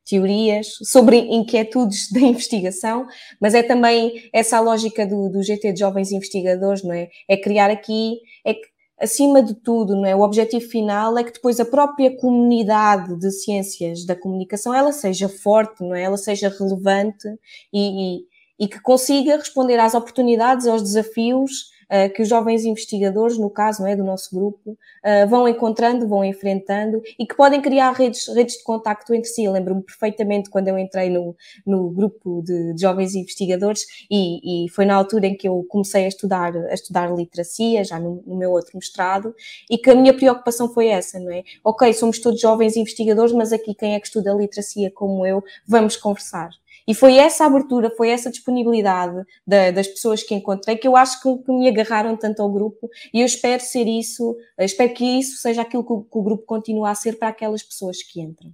[0.06, 3.06] teorias, sobre inquietudes da investigação,
[3.42, 7.10] mas é também essa a lógica do, do GT de Jovens Investigadores, não é?
[7.28, 8.56] É criar aqui, é
[8.98, 10.16] acima de tudo, não é?
[10.16, 15.28] O objetivo final é que depois a própria comunidade de ciências da comunicação ela seja
[15.28, 16.04] forte, não é?
[16.04, 17.28] Ela seja relevante
[17.74, 18.20] e,
[18.60, 21.75] e, e que consiga responder às oportunidades, aos desafios
[22.14, 26.24] que os jovens investigadores, no caso não é, do nosso grupo, uh, vão encontrando, vão
[26.24, 29.44] enfrentando e que podem criar redes, redes de contacto entre si.
[29.44, 34.70] Eu lembro-me perfeitamente quando eu entrei no, no grupo de, de jovens investigadores e, e,
[34.70, 38.36] foi na altura em que eu comecei a estudar, a estudar literacia, já no, no
[38.36, 39.34] meu outro mestrado,
[39.70, 41.44] e que a minha preocupação foi essa, não é?
[41.64, 45.96] Ok, somos todos jovens investigadores, mas aqui quem é que estuda literacia como eu, vamos
[45.96, 46.50] conversar.
[46.88, 51.22] E foi essa abertura, foi essa disponibilidade da, das pessoas que encontrei que eu acho
[51.22, 55.38] que, que, me agarraram tanto ao grupo e eu espero ser isso, espero que isso
[55.38, 58.52] seja aquilo que o, que o grupo continua a ser para aquelas pessoas que entram.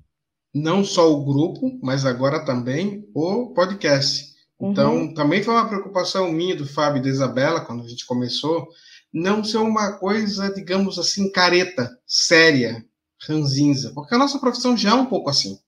[0.53, 4.31] Não só o grupo, mas agora também o podcast.
[4.61, 5.13] Então, uhum.
[5.13, 8.67] também foi uma preocupação minha, do Fábio e da Isabela, quando a gente começou,
[9.11, 12.85] não ser uma coisa, digamos assim, careta, séria,
[13.27, 15.59] ranzinza, porque a nossa profissão já é um pouco assim.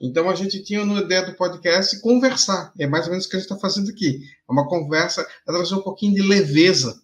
[0.00, 2.72] Então a gente tinha no ideia do podcast conversar.
[2.78, 4.20] É mais ou menos o que a gente está fazendo aqui.
[4.48, 7.00] É uma conversa, é trazer um pouquinho de leveza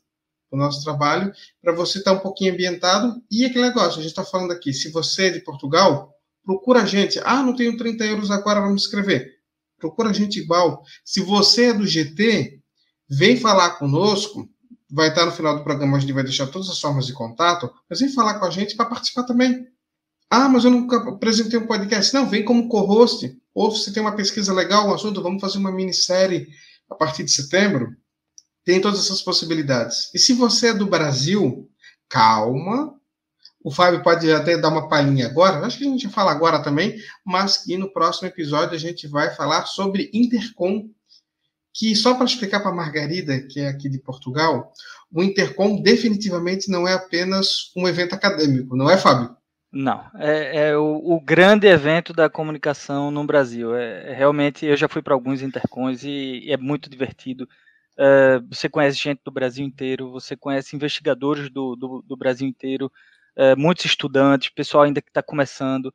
[0.51, 3.23] para o nosso trabalho, para você estar tá um pouquinho ambientado.
[3.31, 6.13] E aquele negócio, a gente está falando aqui, se você é de Portugal,
[6.45, 7.21] procura a gente.
[7.25, 9.39] Ah, não tenho 30 euros agora, vamos escrever.
[9.79, 10.83] Procura a gente igual.
[11.05, 12.61] Se você é do GT,
[13.09, 14.49] vem falar conosco.
[14.91, 17.71] Vai estar no final do programa, a gente vai deixar todas as formas de contato,
[17.89, 19.67] mas vem falar com a gente para participar também.
[20.31, 22.13] Ah, mas eu nunca apresentei um podcast.
[22.13, 23.37] Não, vem como co-host.
[23.55, 26.49] Ou se tem uma pesquisa legal, um assunto, vamos fazer uma minissérie
[26.89, 27.97] a partir de setembro.
[28.65, 30.11] Tem todas essas possibilidades.
[30.15, 31.69] E se você é do Brasil,
[32.09, 32.95] calma.
[33.65, 35.65] O Fábio pode até dar uma palhinha agora.
[35.67, 39.35] Acho que a gente fala agora também, mas que no próximo episódio a gente vai
[39.35, 40.89] falar sobre Intercom.
[41.75, 44.73] Que só para explicar para a Margarida, que é aqui de Portugal,
[45.11, 49.38] o Intercom definitivamente não é apenas um evento acadêmico, não é, Fábio?
[49.71, 53.77] Não, é, é o, o, grande evento da comunicação no Brasil.
[53.77, 57.47] É, é realmente, eu já fui para alguns intercons e, e, é muito divertido.
[57.99, 62.91] Uh, você conhece gente do Brasil inteiro, você conhece investigadores do, do, do Brasil inteiro,
[63.37, 65.93] uh, muitos estudantes, pessoal ainda que está começando.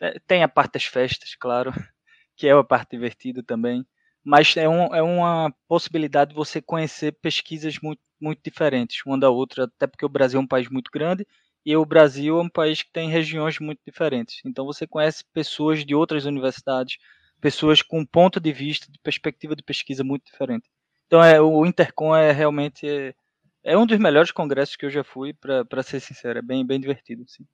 [0.00, 1.72] É, tem a parte das festas, claro,
[2.36, 3.84] que é a parte divertida também,
[4.24, 9.30] mas é, um, é uma possibilidade de você conhecer pesquisas muito, muito diferentes uma da
[9.30, 11.26] outra, até porque o Brasil é um país muito grande
[11.64, 14.40] e o Brasil é um país que tem regiões muito diferentes.
[14.44, 16.98] Então você conhece pessoas de outras universidades,
[17.40, 20.68] pessoas com ponto de vista, de perspectiva de pesquisa muito diferente.
[21.06, 23.14] Então é, o Intercom é realmente é,
[23.62, 26.80] é um dos melhores congressos que eu já fui, para ser sincero, é bem, bem
[26.80, 27.24] divertido.
[27.28, 27.44] Sim.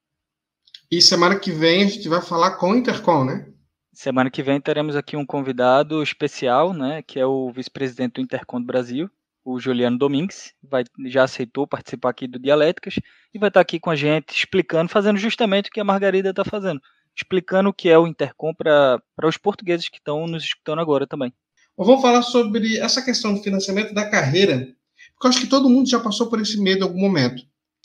[0.90, 3.49] E semana que vem a gente vai falar com o Intercom, né?
[3.92, 8.61] Semana que vem teremos aqui um convidado especial, né, que é o vice-presidente do Intercom
[8.61, 9.11] do Brasil,
[9.47, 12.95] o Juliano Domingues, vai, já aceitou participar aqui do Dialéticas
[13.33, 16.45] e vai estar aqui com a gente explicando, fazendo justamente o que a Margarida está
[16.45, 16.81] fazendo,
[17.17, 21.33] explicando o que é o Intercom para os portugueses que estão nos escutando agora também.
[21.79, 24.67] vamos falar sobre essa questão do financiamento da carreira,
[25.15, 27.41] porque eu acho que todo mundo já passou por esse medo em algum momento.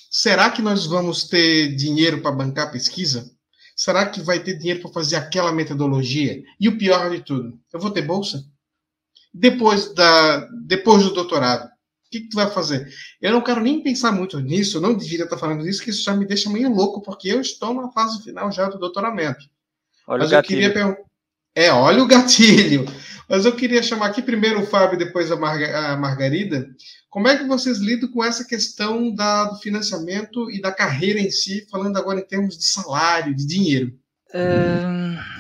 [0.10, 3.32] Será que nós vamos ter dinheiro para bancar a pesquisa?
[3.76, 6.42] Será que vai ter dinheiro para fazer aquela metodologia?
[6.60, 8.44] E o pior de tudo, eu vou ter bolsa?
[9.34, 11.66] Depois, da, depois do doutorado?
[11.66, 12.92] O que, que tu vai fazer?
[13.22, 16.04] Eu não quero nem pensar muito nisso, eu não devia estar falando isso, que isso
[16.04, 19.46] já me deixa meio louco, porque eu estou na fase final já do doutoramento.
[20.08, 21.02] Olha Mas eu queria perguntar.
[21.56, 22.86] É, olha o gatilho.
[23.32, 25.94] Mas eu queria chamar aqui primeiro o Fábio e depois a, Marga...
[25.94, 26.68] a Margarida.
[27.10, 31.32] Como é que vocês lidam com essa questão da, do financiamento e da carreira em
[31.32, 33.94] si, falando agora em termos de salário, de dinheiro?
[34.34, 34.84] É,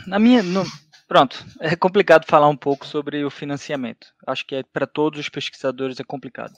[0.07, 0.65] na minha, no,
[1.11, 4.07] Pronto, é complicado falar um pouco sobre o financiamento.
[4.25, 6.53] Acho que é, para todos os pesquisadores é complicado.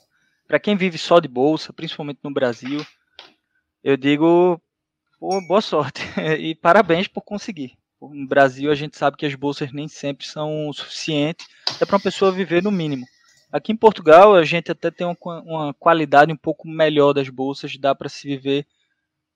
[0.46, 2.86] Para quem vive só de bolsa, principalmente no Brasil,
[3.82, 4.62] eu digo
[5.18, 6.02] pô, boa sorte
[6.38, 7.76] e parabéns por conseguir.
[8.00, 11.48] No Brasil, a gente sabe que as bolsas nem sempre são suficientes
[11.80, 13.04] é para uma pessoa viver no mínimo.
[13.50, 17.76] Aqui em Portugal, a gente até tem uma, uma qualidade um pouco melhor das bolsas,
[17.76, 18.64] dá para se viver,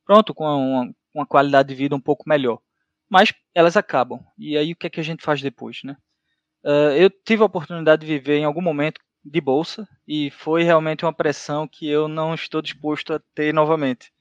[0.07, 2.61] pronto, com uma, uma qualidade de vida um pouco melhor
[3.09, 4.21] mas elas acabam.
[4.37, 5.97] E aí o que é que a gente faz depois, né?
[6.65, 11.05] Uh, eu tive a oportunidade de viver em algum momento de bolsa e foi realmente
[11.05, 14.13] uma pressão que eu não estou disposto a ter novamente.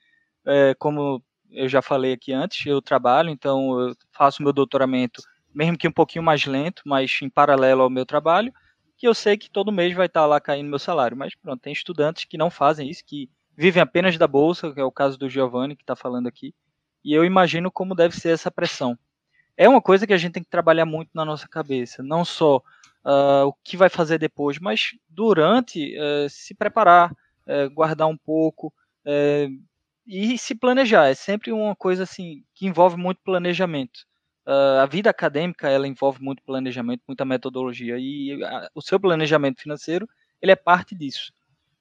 [0.45, 5.22] É, como eu já falei aqui antes, eu trabalho, então eu faço meu doutoramento,
[5.53, 8.53] mesmo que um pouquinho mais lento, mas em paralelo ao meu trabalho,
[8.97, 11.18] que eu sei que todo mês vai estar lá caindo meu salário.
[11.18, 14.84] Mas pronto, tem estudantes que não fazem isso, que vivem apenas da bolsa, que é
[14.84, 16.53] o caso do Giovanni que está falando aqui
[17.08, 18.97] e eu imagino como deve ser essa pressão.
[19.55, 22.58] É uma coisa que a gente tem que trabalhar muito na nossa cabeça, não só
[23.05, 28.74] uh, o que vai fazer depois, mas durante uh, se preparar, uh, guardar um pouco,
[29.10, 29.47] É,
[30.05, 34.05] e se planejar, é sempre uma coisa assim que envolve muito planejamento.
[34.45, 39.62] Uh, a vida acadêmica ela envolve muito planejamento, muita metodologia e a, o seu planejamento
[39.62, 40.05] financeiro
[40.41, 41.32] ele é parte disso.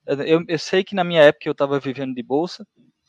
[0.05, 2.65] Eu, eu sei que na minha época eu estava vivendo de bolsa,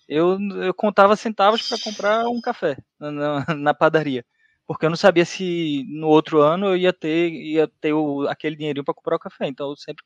[0.09, 4.25] eu, eu contava centavos para comprar um café na, na, padaria,
[4.67, 8.57] porque eu não sabia se no outro ano eu ia ter ia ter o, aquele
[8.57, 9.47] dinheirinho para comprar o café.
[9.47, 10.05] Então eu sempre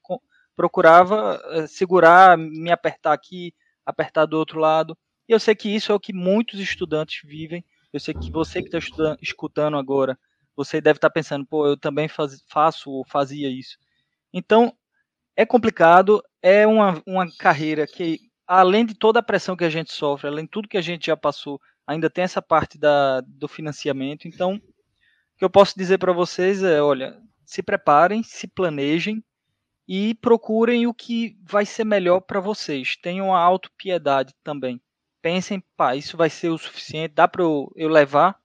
[0.56, 3.54] procurava uh, segurar, me apertar aqui,
[3.86, 4.96] apertar do outro lado.
[5.28, 7.64] E eu sei que isso é o que muitos estudantes vivem.
[7.92, 10.18] Eu sei que você que está escutando agora,
[10.56, 13.78] você deve estar tá pensando, pô, eu também faz, faço ou fazia isso.
[14.32, 14.74] Então,
[15.36, 19.92] é complicado, é uma, uma carreira que, além de toda a pressão que a gente
[19.92, 23.48] sofre, além de tudo que a gente já passou, ainda tem essa parte da, do
[23.48, 24.28] financiamento.
[24.28, 29.22] Então, o que eu posso dizer para vocês é, olha, se preparem, se planejem,
[29.86, 32.96] e procurem o que vai ser melhor para vocês.
[32.96, 34.80] Tenham a autopiedade também.
[35.20, 38.38] Pensem, pá, isso vai ser o suficiente, dá para eu, eu levar?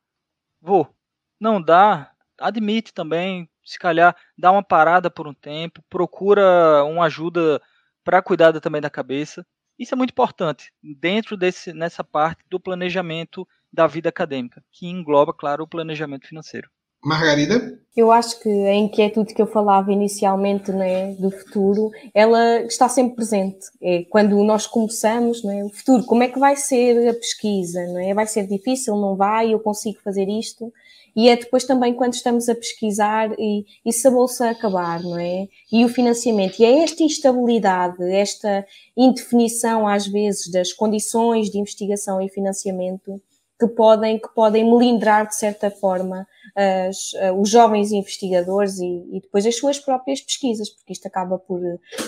[0.62, 0.94] Vou.
[1.40, 7.62] Não dá, admite também, se calhar dá uma parada por um tempo, procura uma ajuda
[8.04, 9.46] para cuidar também da cabeça.
[9.78, 15.34] Isso é muito importante dentro desse nessa parte do planejamento da vida acadêmica, que engloba,
[15.34, 16.70] claro, o planejamento financeiro.
[17.04, 17.80] Margarida?
[17.96, 23.16] Eu acho que a inquietude que eu falava inicialmente né, do futuro, ela está sempre
[23.16, 23.68] presente.
[23.82, 27.86] É quando nós começamos, né, o futuro, como é que vai ser a pesquisa?
[27.88, 28.14] Não é?
[28.14, 28.96] Vai ser difícil?
[28.96, 29.54] Não vai?
[29.54, 30.74] Eu consigo fazer isto?
[31.18, 35.18] E é depois também quando estamos a pesquisar e, e se a bolsa acabar, não
[35.18, 35.48] é?
[35.72, 36.60] E o financiamento.
[36.60, 38.64] E é esta instabilidade, esta
[38.96, 43.20] indefinição às vezes das condições de investigação e financiamento
[43.60, 49.20] que podem, que podem melindrar de certa forma as, uh, os jovens investigadores e, e,
[49.20, 51.60] depois as suas próprias pesquisas, porque isto acaba por,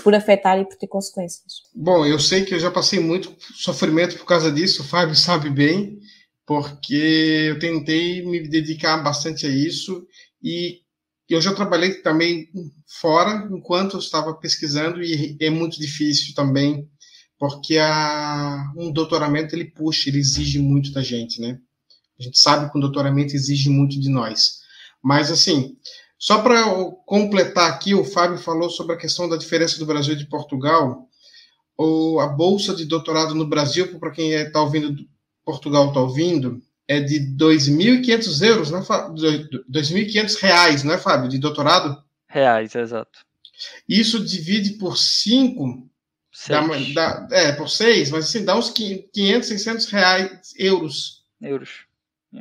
[0.03, 1.63] por afetar e por ter consequências.
[1.73, 5.49] Bom, eu sei que eu já passei muito sofrimento por causa disso, o Fábio sabe
[5.49, 5.99] bem,
[6.49, 10.07] porque eu tentei me dedicar bastante a isso
[10.41, 10.79] e
[11.29, 12.49] eu já trabalhei também
[12.87, 16.89] fora enquanto eu estava pesquisando e é muito difícil também
[17.37, 21.59] porque a, um doutoramento ele puxa, ele exige muito da gente, né?
[22.19, 24.57] A gente sabe que um doutoramento exige muito de nós.
[25.01, 25.77] Mas, assim,
[26.17, 26.65] só para
[27.05, 31.07] completar aqui, o Fábio falou sobre a questão da diferença do Brasil e de Portugal.
[31.77, 34.93] O, a bolsa de doutorado no Brasil, para quem está é, ouvindo,
[35.49, 38.79] Portugal está ouvindo, é de 2.500 euros, né,
[39.69, 42.03] 2.500 reais, não é, Fábio, de doutorado?
[42.27, 43.19] Reais, exato.
[43.87, 45.89] Isso divide por 5,
[46.47, 46.61] Dá,
[46.93, 51.23] dá, é, por seis, mas assim, dá uns 500, 600 reais, euros.
[51.41, 51.85] Euros.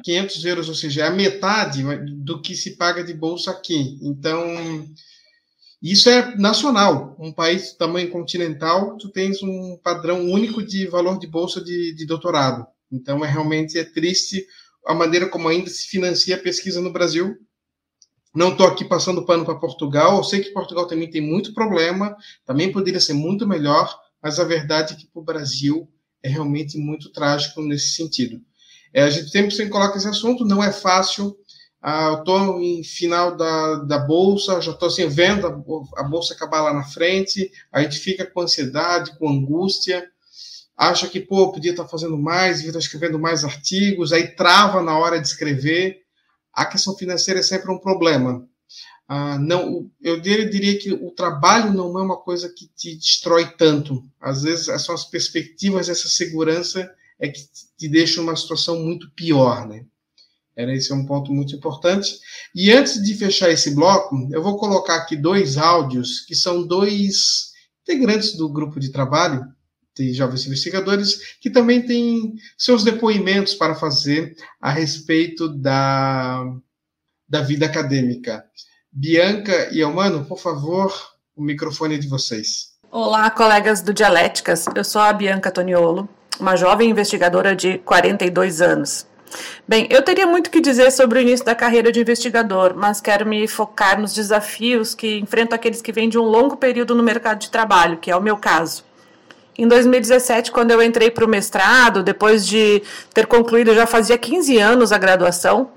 [0.05, 1.83] 500 euros, ou seja, é a metade
[2.23, 3.99] do que se paga de bolsa aqui.
[4.03, 4.87] Então,
[5.83, 7.17] isso é nacional.
[7.19, 11.95] Um país de tamanho continental, tu tens um padrão único de valor de bolsa de,
[11.95, 12.67] de doutorado.
[12.91, 14.47] Então, é realmente é triste
[14.87, 17.37] a maneira como ainda se financia a pesquisa no Brasil,
[18.35, 20.17] não estou aqui passando pano para Portugal.
[20.17, 22.17] Eu sei que Portugal também tem muito problema,
[22.47, 25.89] também poderia ser muito melhor, mas a verdade é que para o Brasil
[26.23, 28.41] é realmente muito trágico nesse sentido.
[28.93, 31.37] É, a gente sempre coloca esse assunto, não é fácil.
[31.81, 36.35] Ah, eu estou em final da, da bolsa, já estou assim, vendo a, a, bolsa
[36.35, 40.09] acabar lá na frente, a gente fica com ansiedade, com angústia,
[40.79, 44.29] acha que, pô, podia estar tá fazendo mais, devia estar tá escrevendo mais artigos, aí
[44.29, 46.03] trava na hora de escrever
[46.59, 48.45] a questão financeira é sempre um problema.
[49.07, 54.03] Ah, não, eu diria que o trabalho não é uma coisa que te destrói tanto.
[54.21, 57.41] Às vezes são as perspectivas essa segurança é que
[57.77, 59.85] te deixa uma situação muito pior, né?
[60.57, 62.19] Era esse é um ponto muito importante.
[62.53, 67.53] E antes de fechar esse bloco, eu vou colocar aqui dois áudios que são dois
[67.83, 69.47] integrantes do grupo de trabalho
[69.99, 76.45] de jovens investigadores, que também têm seus depoimentos para fazer a respeito da,
[77.29, 78.45] da vida acadêmica.
[78.93, 80.93] Bianca e Elmano, por favor,
[81.37, 82.79] o microfone é de vocês.
[82.91, 84.67] Olá, colegas do Dialéticas.
[84.75, 86.09] Eu sou a Bianca Toniolo,
[86.41, 89.07] uma jovem investigadora de 42 anos.
[89.67, 93.27] Bem, eu teria muito que dizer sobre o início da carreira de investigador, mas quero
[93.27, 97.41] me focar nos desafios que enfrentam aqueles que vêm de um longo período no mercado
[97.41, 98.88] de trabalho, que é o meu caso.
[99.61, 102.81] Em 2017, quando eu entrei para o mestrado, depois de
[103.13, 105.73] ter concluído, já fazia 15 anos a graduação,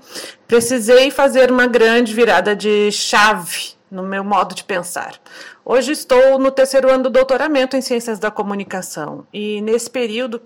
[0.46, 5.20] precisei fazer uma grande virada de chave no meu modo de pensar.
[5.64, 10.40] Hoje estou no terceiro ano do doutoramento em Ciências da Comunicação e nesse período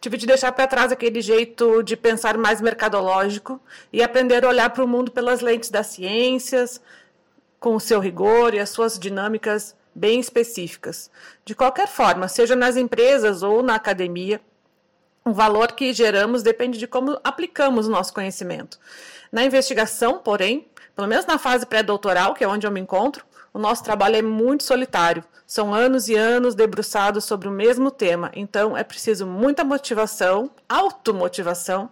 [0.00, 3.60] tive de deixar para trás aquele jeito de pensar mais mercadológico
[3.92, 6.80] e aprender a olhar para o mundo pelas lentes das ciências,
[7.60, 11.10] com o seu rigor e as suas dinâmicas bem específicas.
[11.44, 14.40] De qualquer forma, seja nas empresas ou na academia,
[15.22, 18.80] o valor que geramos depende de como aplicamos o nosso conhecimento.
[19.30, 23.58] Na investigação, porém, pelo menos na fase pré-doutoral, que é onde eu me encontro, o
[23.58, 25.22] nosso trabalho é muito solitário.
[25.46, 31.90] São anos e anos debruçados sobre o mesmo tema, então é preciso muita motivação, automotivação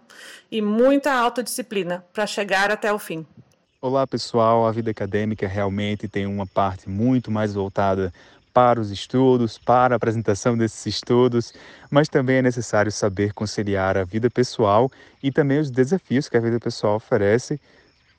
[0.49, 3.27] e muita autodisciplina para chegar até o fim.
[3.81, 8.11] Olá pessoal, a vida acadêmica realmente tem uma parte muito mais voltada
[8.53, 11.53] para os estudos, para a apresentação desses estudos,
[11.89, 14.91] mas também é necessário saber conciliar a vida pessoal
[15.23, 17.57] e também os desafios que a vida pessoal oferece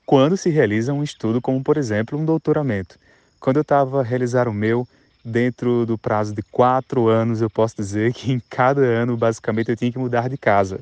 [0.03, 2.97] quando se realiza um estudo, como por exemplo um doutoramento.
[3.39, 4.87] Quando eu estava a realizar o meu,
[5.23, 9.77] dentro do prazo de quatro anos, eu posso dizer que em cada ano, basicamente, eu
[9.77, 10.79] tinha que mudar de casa.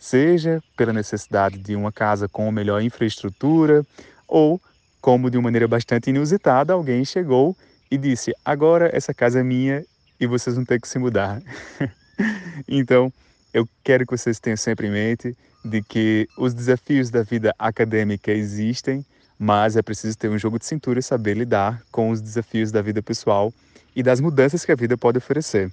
[0.00, 3.86] Seja pela necessidade de uma casa com melhor infraestrutura,
[4.26, 4.60] ou,
[5.00, 7.56] como de uma maneira bastante inusitada, alguém chegou
[7.88, 9.84] e disse: Agora essa casa é minha
[10.18, 11.40] e vocês vão ter que se mudar.
[12.66, 13.12] então,
[13.54, 18.32] eu quero que vocês tenham sempre em mente de que os desafios da vida acadêmica
[18.32, 19.04] existem
[19.42, 22.82] mas é preciso ter um jogo de cintura e saber lidar com os desafios da
[22.82, 23.54] vida pessoal
[23.96, 25.72] e das mudanças que a vida pode oferecer.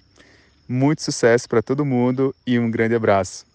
[0.69, 3.45] Muito sucesso para todo mundo e um grande abraço.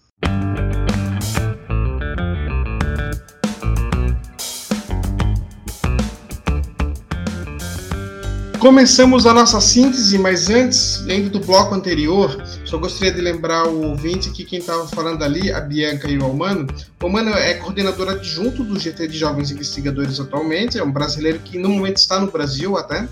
[8.63, 13.89] Começamos a nossa síntese, mas antes, ainda do bloco anterior, só gostaria de lembrar o
[13.89, 16.65] ouvinte que quem estava falando ali, a Bianca e o Almano.
[17.01, 21.57] O Almano é coordenadora adjunto do GT de Jovens Investigadores atualmente, é um brasileiro que
[21.57, 23.05] no momento está no Brasil até.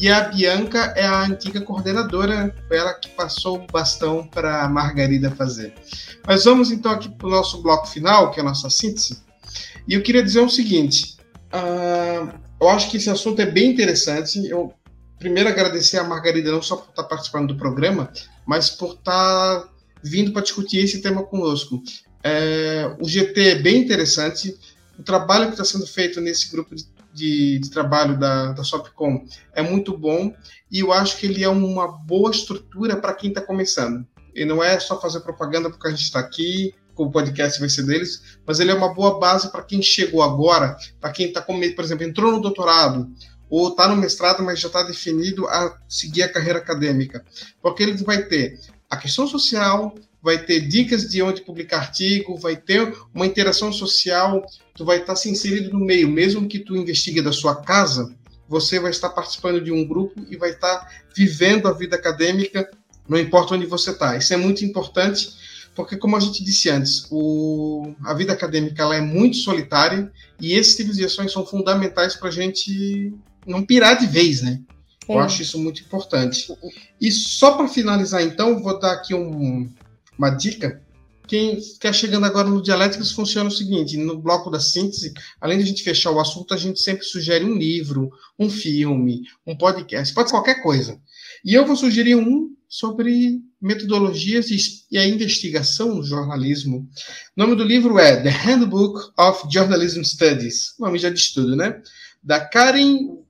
[0.00, 5.28] E a Bianca é a antiga coordenadora, ela que passou o bastão para a Margarida
[5.32, 5.74] fazer.
[6.24, 9.18] Mas vamos então aqui para o nosso bloco final, que é a nossa síntese.
[9.88, 11.16] E eu queria dizer o seguinte:
[11.52, 14.46] uh, eu acho que esse assunto é bem interessante.
[14.46, 14.72] Eu
[15.24, 18.12] primeiro agradecer a Margarida não só por estar participando do programa,
[18.44, 19.66] mas por estar
[20.02, 21.82] vindo para discutir esse tema conosco.
[22.22, 24.54] É, o GT é bem interessante,
[24.98, 29.24] o trabalho que está sendo feito nesse grupo de, de, de trabalho da, da Sopcom
[29.54, 30.34] é muito bom
[30.70, 34.06] e eu acho que ele é uma boa estrutura para quem está começando.
[34.34, 37.84] E não é só fazer propaganda porque a gente está aqui, o podcast vai ser
[37.84, 41.82] deles, mas ele é uma boa base para quem chegou agora, para quem está, por
[41.82, 43.10] exemplo, entrou no doutorado
[43.56, 47.24] ou está no mestrado, mas já está definido a seguir a carreira acadêmica.
[47.62, 48.58] Porque ele vai ter
[48.90, 54.44] a questão social, vai ter dicas de onde publicar artigo, vai ter uma interação social,
[54.74, 58.12] tu vai estar se inserido no meio, mesmo que tu investigue da sua casa,
[58.48, 62.68] você vai estar participando de um grupo e vai estar vivendo a vida acadêmica,
[63.08, 64.16] não importa onde você está.
[64.16, 65.28] Isso é muito importante,
[65.74, 70.54] porque como a gente disse antes, o, a vida acadêmica ela é muito solitária e
[70.54, 73.14] esses tipos de ações são fundamentais para a gente
[73.46, 74.60] não pirar de vez, né?
[75.08, 75.12] É.
[75.12, 76.46] Eu acho isso muito importante.
[77.00, 79.68] E só para finalizar, então, vou dar aqui um,
[80.18, 80.82] uma dica.
[81.26, 85.64] Quem está chegando agora no Dialéticos funciona o seguinte: no bloco da síntese, além de
[85.64, 90.12] a gente fechar o assunto, a gente sempre sugere um livro, um filme, um podcast,
[90.14, 90.98] pode ser qualquer coisa.
[91.44, 94.48] E eu vou sugerir um sobre metodologias
[94.90, 96.88] e a investigação no jornalismo.
[97.36, 101.80] O nome do livro é The Handbook of Journalism Studies, nome já de estudo, né?
[102.22, 103.23] Da Karen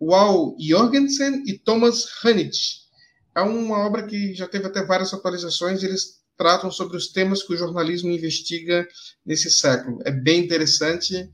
[0.00, 2.86] Wal Jorgensen e Thomas Hannich.
[3.34, 7.54] É uma obra que já teve até várias atualizações, eles tratam sobre os temas que
[7.54, 8.86] o jornalismo investiga
[9.24, 10.00] nesse século.
[10.04, 11.30] É bem interessante,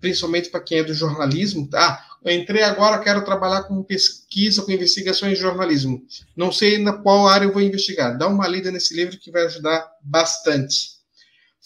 [0.00, 1.68] principalmente para quem é do jornalismo.
[1.74, 6.02] Ah, eu entrei agora, quero trabalhar com pesquisa, com investigações de jornalismo.
[6.36, 8.18] Não sei na qual área eu vou investigar.
[8.18, 11.00] Dá uma lida nesse livro que vai ajudar bastante.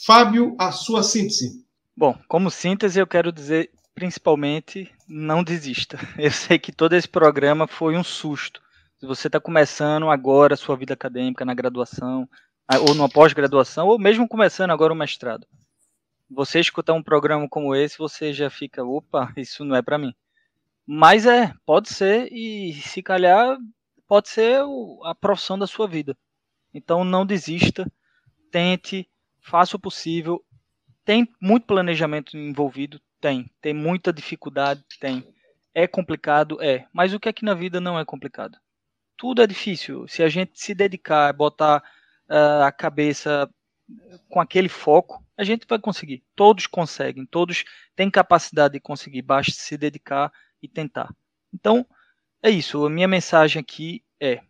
[0.06, 1.64] Fábio, a sua síntese.
[1.96, 5.98] Bom, como síntese, eu quero dizer principalmente, não desista.
[6.18, 8.62] Eu sei que todo esse programa foi um susto.
[8.98, 12.28] Se você está começando agora a sua vida acadêmica na graduação,
[12.80, 15.46] ou numa pós-graduação, ou mesmo começando agora o mestrado,
[16.30, 20.14] você escutar um programa como esse, você já fica, opa, isso não é para mim.
[20.86, 23.56] Mas é, pode ser, e se calhar
[24.06, 24.60] pode ser
[25.04, 26.16] a profissão da sua vida.
[26.72, 27.90] Então não desista,
[28.50, 29.08] tente,
[29.40, 30.44] faça o possível.
[31.04, 33.50] Tem muito planejamento envolvido, tem.
[33.58, 34.84] Tem muita dificuldade?
[35.00, 35.26] Tem.
[35.74, 36.62] É complicado?
[36.62, 36.86] É.
[36.92, 38.58] Mas o que é que na vida não é complicado?
[39.16, 40.06] Tudo é difícil.
[40.06, 41.82] Se a gente se dedicar, botar
[42.28, 43.50] uh, a cabeça
[44.28, 46.22] com aquele foco, a gente vai conseguir.
[46.36, 47.64] Todos conseguem, todos
[47.96, 51.08] têm capacidade de conseguir, basta se dedicar e tentar.
[51.52, 51.86] Então,
[52.42, 52.84] é isso.
[52.84, 54.42] A minha mensagem aqui é: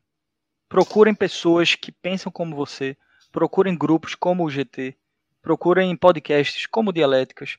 [0.68, 2.96] procurem pessoas que pensam como você,
[3.30, 4.96] procurem grupos como o GT,
[5.40, 7.56] procurem podcasts como Dialéticas,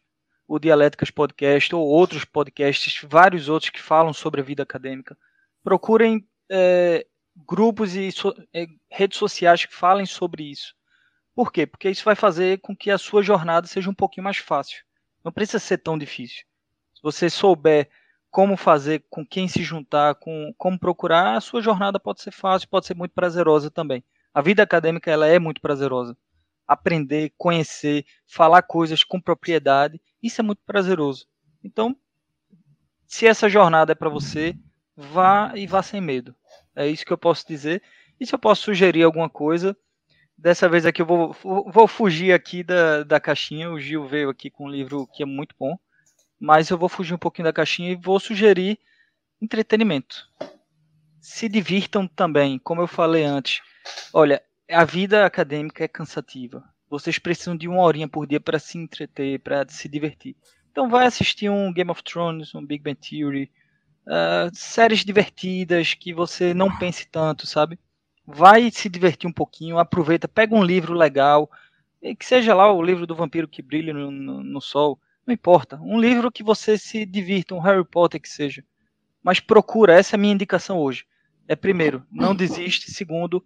[0.48, 5.18] o Dialéticas Podcast ou outros podcasts, vários outros que falam sobre a vida acadêmica.
[5.64, 10.76] procurem é, grupos e so, é, redes sociais que falem sobre isso.
[11.34, 11.66] Por quê?
[11.66, 14.84] Porque isso vai fazer com que a sua jornada seja um pouquinho mais fácil.
[15.24, 16.46] Não precisa ser tão difícil.
[16.93, 17.89] Se você souber
[18.30, 22.70] como fazer, com quem se juntar, com como procurar, a sua jornada pode ser fácil,
[22.70, 24.04] pode ser muito prazerosa também.
[24.34, 26.16] A vida acadêmica ela é muito prazerosa.
[26.68, 31.28] Aprender, conhecer, falar coisas com propriedade, isso é muito prazeroso.
[31.63, 31.95] Então,
[33.05, 34.55] se essa jornada é para você,
[34.95, 36.36] vá e vá sem medo.
[36.76, 37.82] É isso que eu posso dizer.
[38.20, 39.76] E se eu posso sugerir alguma coisa,
[40.38, 43.72] dessa vez aqui eu vou, vou fugir aqui da, da caixinha.
[43.72, 45.78] O Gil veio aqui com um livro que é muito bom,
[46.39, 48.80] mas eu vou fugir um pouquinho da caixinha e vou sugerir
[49.41, 50.28] entretenimento.
[51.20, 53.61] Se divirtam também, como eu falei antes.
[54.13, 56.63] Olha, a vida acadêmica é cansativa.
[56.89, 60.36] Vocês precisam de uma horinha por dia para se entreter, para se divertir.
[60.72, 63.51] Então vai assistir um Game of Thrones, um Big Bang Theory,
[64.05, 67.80] uh, séries divertidas que você não pense tanto, sabe?
[68.26, 71.49] Vai se divertir um pouquinho, aproveita, pega um livro legal,
[72.20, 75.80] que seja lá o livro do vampiro que brilha no, no, no sol, não importa.
[75.82, 78.63] Um livro que você se divirta, um Harry Potter que seja.
[79.24, 81.05] Mas procura, essa é a minha indicação hoje.
[81.47, 82.91] É primeiro, não desiste.
[82.91, 83.43] Segundo,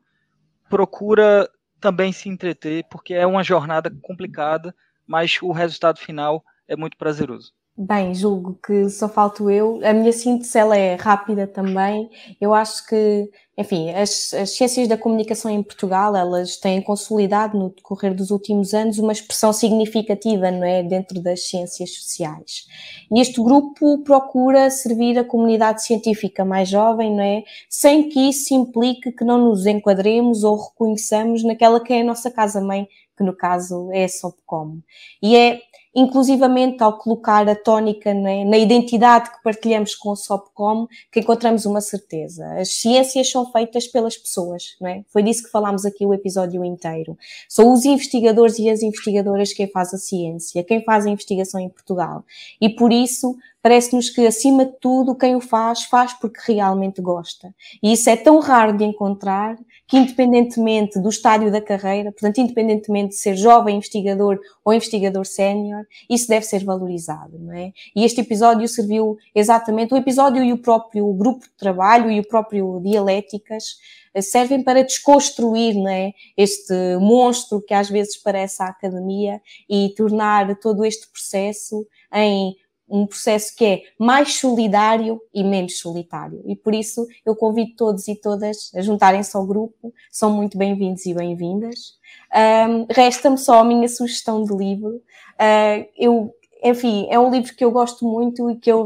[0.70, 1.50] procura
[1.80, 4.76] também se entreter, porque é uma jornada complicada,
[5.08, 7.52] mas o resultado final é muito prazeroso.
[7.82, 9.80] Bem, julgo que só falto eu.
[9.86, 12.10] A minha síntese ela é rápida também.
[12.40, 17.72] Eu acho que, enfim, as, as, ciências da comunicação em Portugal, elas têm consolidado no
[17.72, 22.66] decorrer dos últimos anos uma expressão significativa, não é, dentro das ciências sociais.
[23.12, 28.54] E este grupo procura servir a comunidade científica mais jovem, não é, sem que isso
[28.54, 32.88] implique que não nos enquadremos ou reconheçamos naquela que é a nossa casa-mãe,
[33.18, 34.78] que no caso é a Sopcom.
[35.22, 35.60] E é
[35.94, 41.66] inclusivamente ao colocar a tónica né, na identidade que partilhamos com o SOPCOM, que encontramos
[41.66, 42.46] uma certeza.
[42.60, 45.04] As ciências são feitas pelas pessoas, não é?
[45.10, 47.18] Foi disso que falámos aqui o episódio inteiro.
[47.48, 51.70] São os investigadores e as investigadoras quem faz a ciência, quem faz a investigação em
[51.70, 52.24] Portugal.
[52.60, 57.54] E por isso, parece-nos que, acima de tudo, quem o faz, faz porque realmente gosta.
[57.82, 59.58] E isso é tão raro de encontrar
[59.90, 65.84] que, independentemente do estádio da carreira, portanto, independentemente de ser jovem investigador ou investigador sénior,
[66.08, 67.74] isso deve ser valorizado, não é?
[67.96, 72.28] E este episódio serviu exatamente, o episódio e o próprio grupo de trabalho e o
[72.28, 73.78] próprio Dialéticas
[74.14, 79.92] eh, servem para desconstruir não é, este monstro que às vezes parece a academia e
[79.98, 81.84] tornar todo este processo
[82.14, 82.56] em
[82.90, 86.42] um processo que é mais solidário e menos solitário.
[86.46, 91.06] E por isso eu convido todos e todas a juntarem-se ao grupo, são muito bem-vindos
[91.06, 91.98] e bem-vindas.
[92.36, 95.02] Um, Resta-me só a minha sugestão de livro.
[95.36, 96.34] Uh, eu,
[96.64, 98.86] enfim, é um livro que eu gosto muito e que eu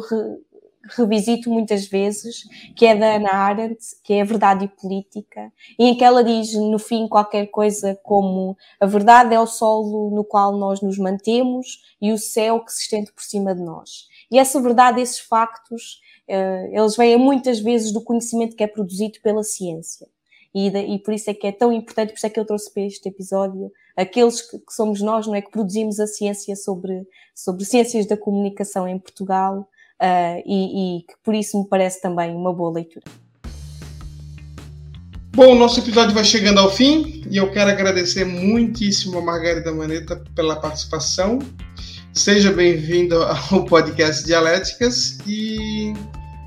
[0.83, 2.43] revisito muitas vezes,
[2.75, 6.23] que é da Ana Arendt, que é a Verdade e Política, e em que ela
[6.23, 10.97] diz no fim qualquer coisa como a verdade é o solo no qual nós nos
[10.97, 14.07] mantemos e o céu que se estende por cima de nós.
[14.29, 19.19] E essa verdade, esses factos, eh, eles vêm muitas vezes do conhecimento que é produzido
[19.21, 20.07] pela ciência.
[20.53, 22.71] E, e, por isso é que é tão importante, por isso é que eu trouxe
[22.71, 25.41] para este episódio aqueles que, que, somos nós, não é?
[25.41, 29.67] Que produzimos a ciência sobre, sobre ciências da comunicação em Portugal
[30.03, 33.05] uh, e, e que por isso me parece também uma boa leitura.
[35.35, 39.71] Bom, o nosso episódio vai chegando ao fim e eu quero agradecer muitíssimo a Margarida
[39.71, 41.39] Maneta pela participação.
[42.11, 43.15] Seja bem-vindo
[43.51, 45.93] ao podcast Dialéticas e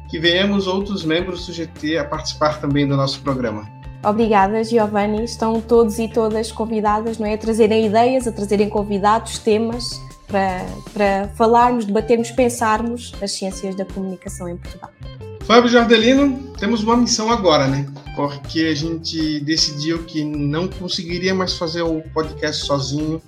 [0.09, 3.69] que venhamos outros membros do GT a participar também do nosso programa.
[4.05, 5.25] Obrigada, Giovanni.
[5.25, 7.35] Estão todos e todas convidadas não é?
[7.35, 13.85] a trazerem ideias, a trazerem convidados, temas para, para falarmos, debatermos, pensarmos as ciências da
[13.85, 14.91] comunicação em Portugal.
[15.45, 17.87] Fábio Jardelino, temos uma missão agora, né?
[18.17, 23.23] Porque a gente decidiu que não conseguiria mais fazer o podcast sozinho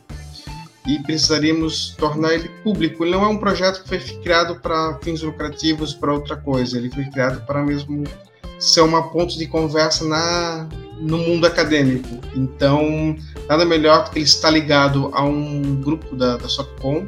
[0.85, 3.05] e precisaríamos tornar ele público.
[3.05, 6.77] Ele não é um projeto que foi criado para fins lucrativos, para outra coisa.
[6.77, 8.03] Ele foi criado para mesmo
[8.59, 10.67] ser uma ponte de conversa na,
[11.01, 12.21] no mundo acadêmico.
[12.35, 13.17] Então,
[13.49, 17.07] nada melhor do que ele estar ligado a um grupo da, da Sopcom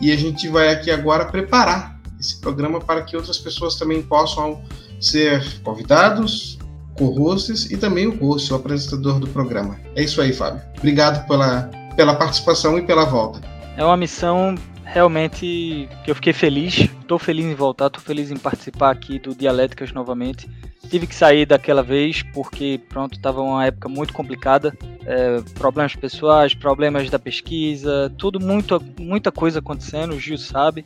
[0.00, 4.62] e a gente vai aqui agora preparar esse programa para que outras pessoas também possam
[5.00, 6.58] ser convidados,
[6.96, 9.78] co-hosts e também o host, o apresentador do programa.
[9.96, 10.60] É isso aí, Fábio.
[10.78, 13.40] Obrigado pela, pela participação e pela volta.
[13.76, 14.54] É uma missão
[14.84, 16.88] realmente que eu fiquei feliz.
[17.00, 20.48] Estou feliz em voltar, estou feliz em participar aqui do Dialéticas novamente.
[20.92, 24.76] Tive que sair daquela vez porque, pronto, estava uma época muito complicada.
[25.06, 30.84] É, problemas pessoais, problemas da pesquisa, tudo, muito, muita coisa acontecendo, o Gil sabe.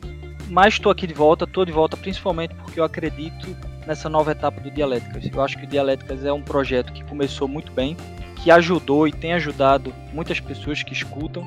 [0.49, 3.53] Mas estou aqui de volta, estou de volta principalmente porque eu acredito
[3.85, 5.29] nessa nova etapa do Dialéticas.
[5.29, 7.97] Eu acho que o Dialéticas é um projeto que começou muito bem,
[8.37, 11.45] que ajudou e tem ajudado muitas pessoas que escutam.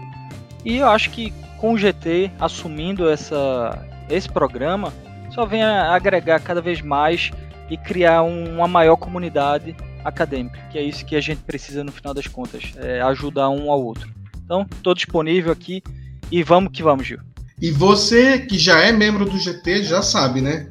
[0.66, 4.92] E eu acho que com o GT assumindo essa, esse programa,
[5.30, 7.30] só vem a agregar cada vez mais
[7.70, 11.92] e criar um, uma maior comunidade acadêmica, que é isso que a gente precisa no
[11.92, 14.10] final das contas, é ajudar um ao outro.
[14.44, 15.82] Então, estou disponível aqui
[16.30, 17.20] e vamos que vamos, Gil.
[17.60, 20.66] E você que já é membro do GT já sabe, né?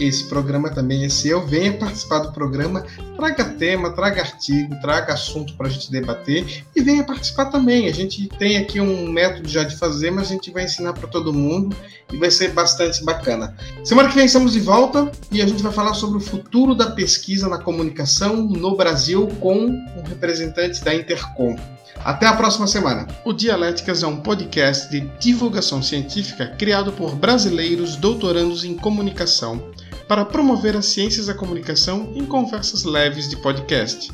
[0.00, 1.46] Esse programa também é seu.
[1.46, 2.86] Venha participar do programa,
[3.16, 7.86] traga tema, traga artigo, traga assunto para a gente debater e venha participar também.
[7.86, 11.06] A gente tem aqui um método já de fazer, mas a gente vai ensinar para
[11.06, 11.76] todo mundo
[12.10, 13.54] e vai ser bastante bacana.
[13.84, 16.92] Semana que vem estamos de volta e a gente vai falar sobre o futuro da
[16.92, 21.56] pesquisa na comunicação no Brasil com um representante da Intercom.
[22.02, 23.06] Até a próxima semana.
[23.26, 29.62] O Dialéticas é um podcast de divulgação científica criado por brasileiros doutorandos em comunicação
[30.10, 34.10] para promover as ciências da comunicação em conversas leves de podcast.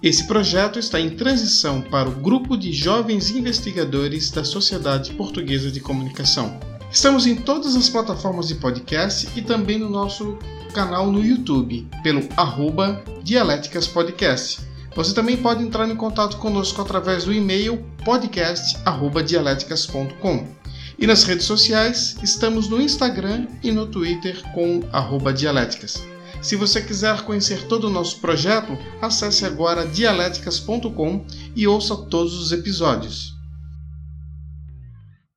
[0.00, 5.80] Esse projeto está em transição para o grupo de jovens investigadores da Sociedade Portuguesa de
[5.80, 6.60] Comunicação.
[6.92, 10.38] Estamos em todas as plataformas de podcast e também no nosso
[10.72, 14.60] canal no YouTube, pelo arroba Dialéticas Podcast.
[14.94, 20.61] Você também pode entrar em contato conosco através do e-mail podcast@dialeticas.com.
[21.02, 24.84] E nas redes sociais, estamos no Instagram e no Twitter com
[25.32, 26.00] dialéticas.
[26.40, 31.26] Se você quiser conhecer todo o nosso projeto, acesse agora dialéticas.com
[31.56, 33.31] e ouça todos os episódios.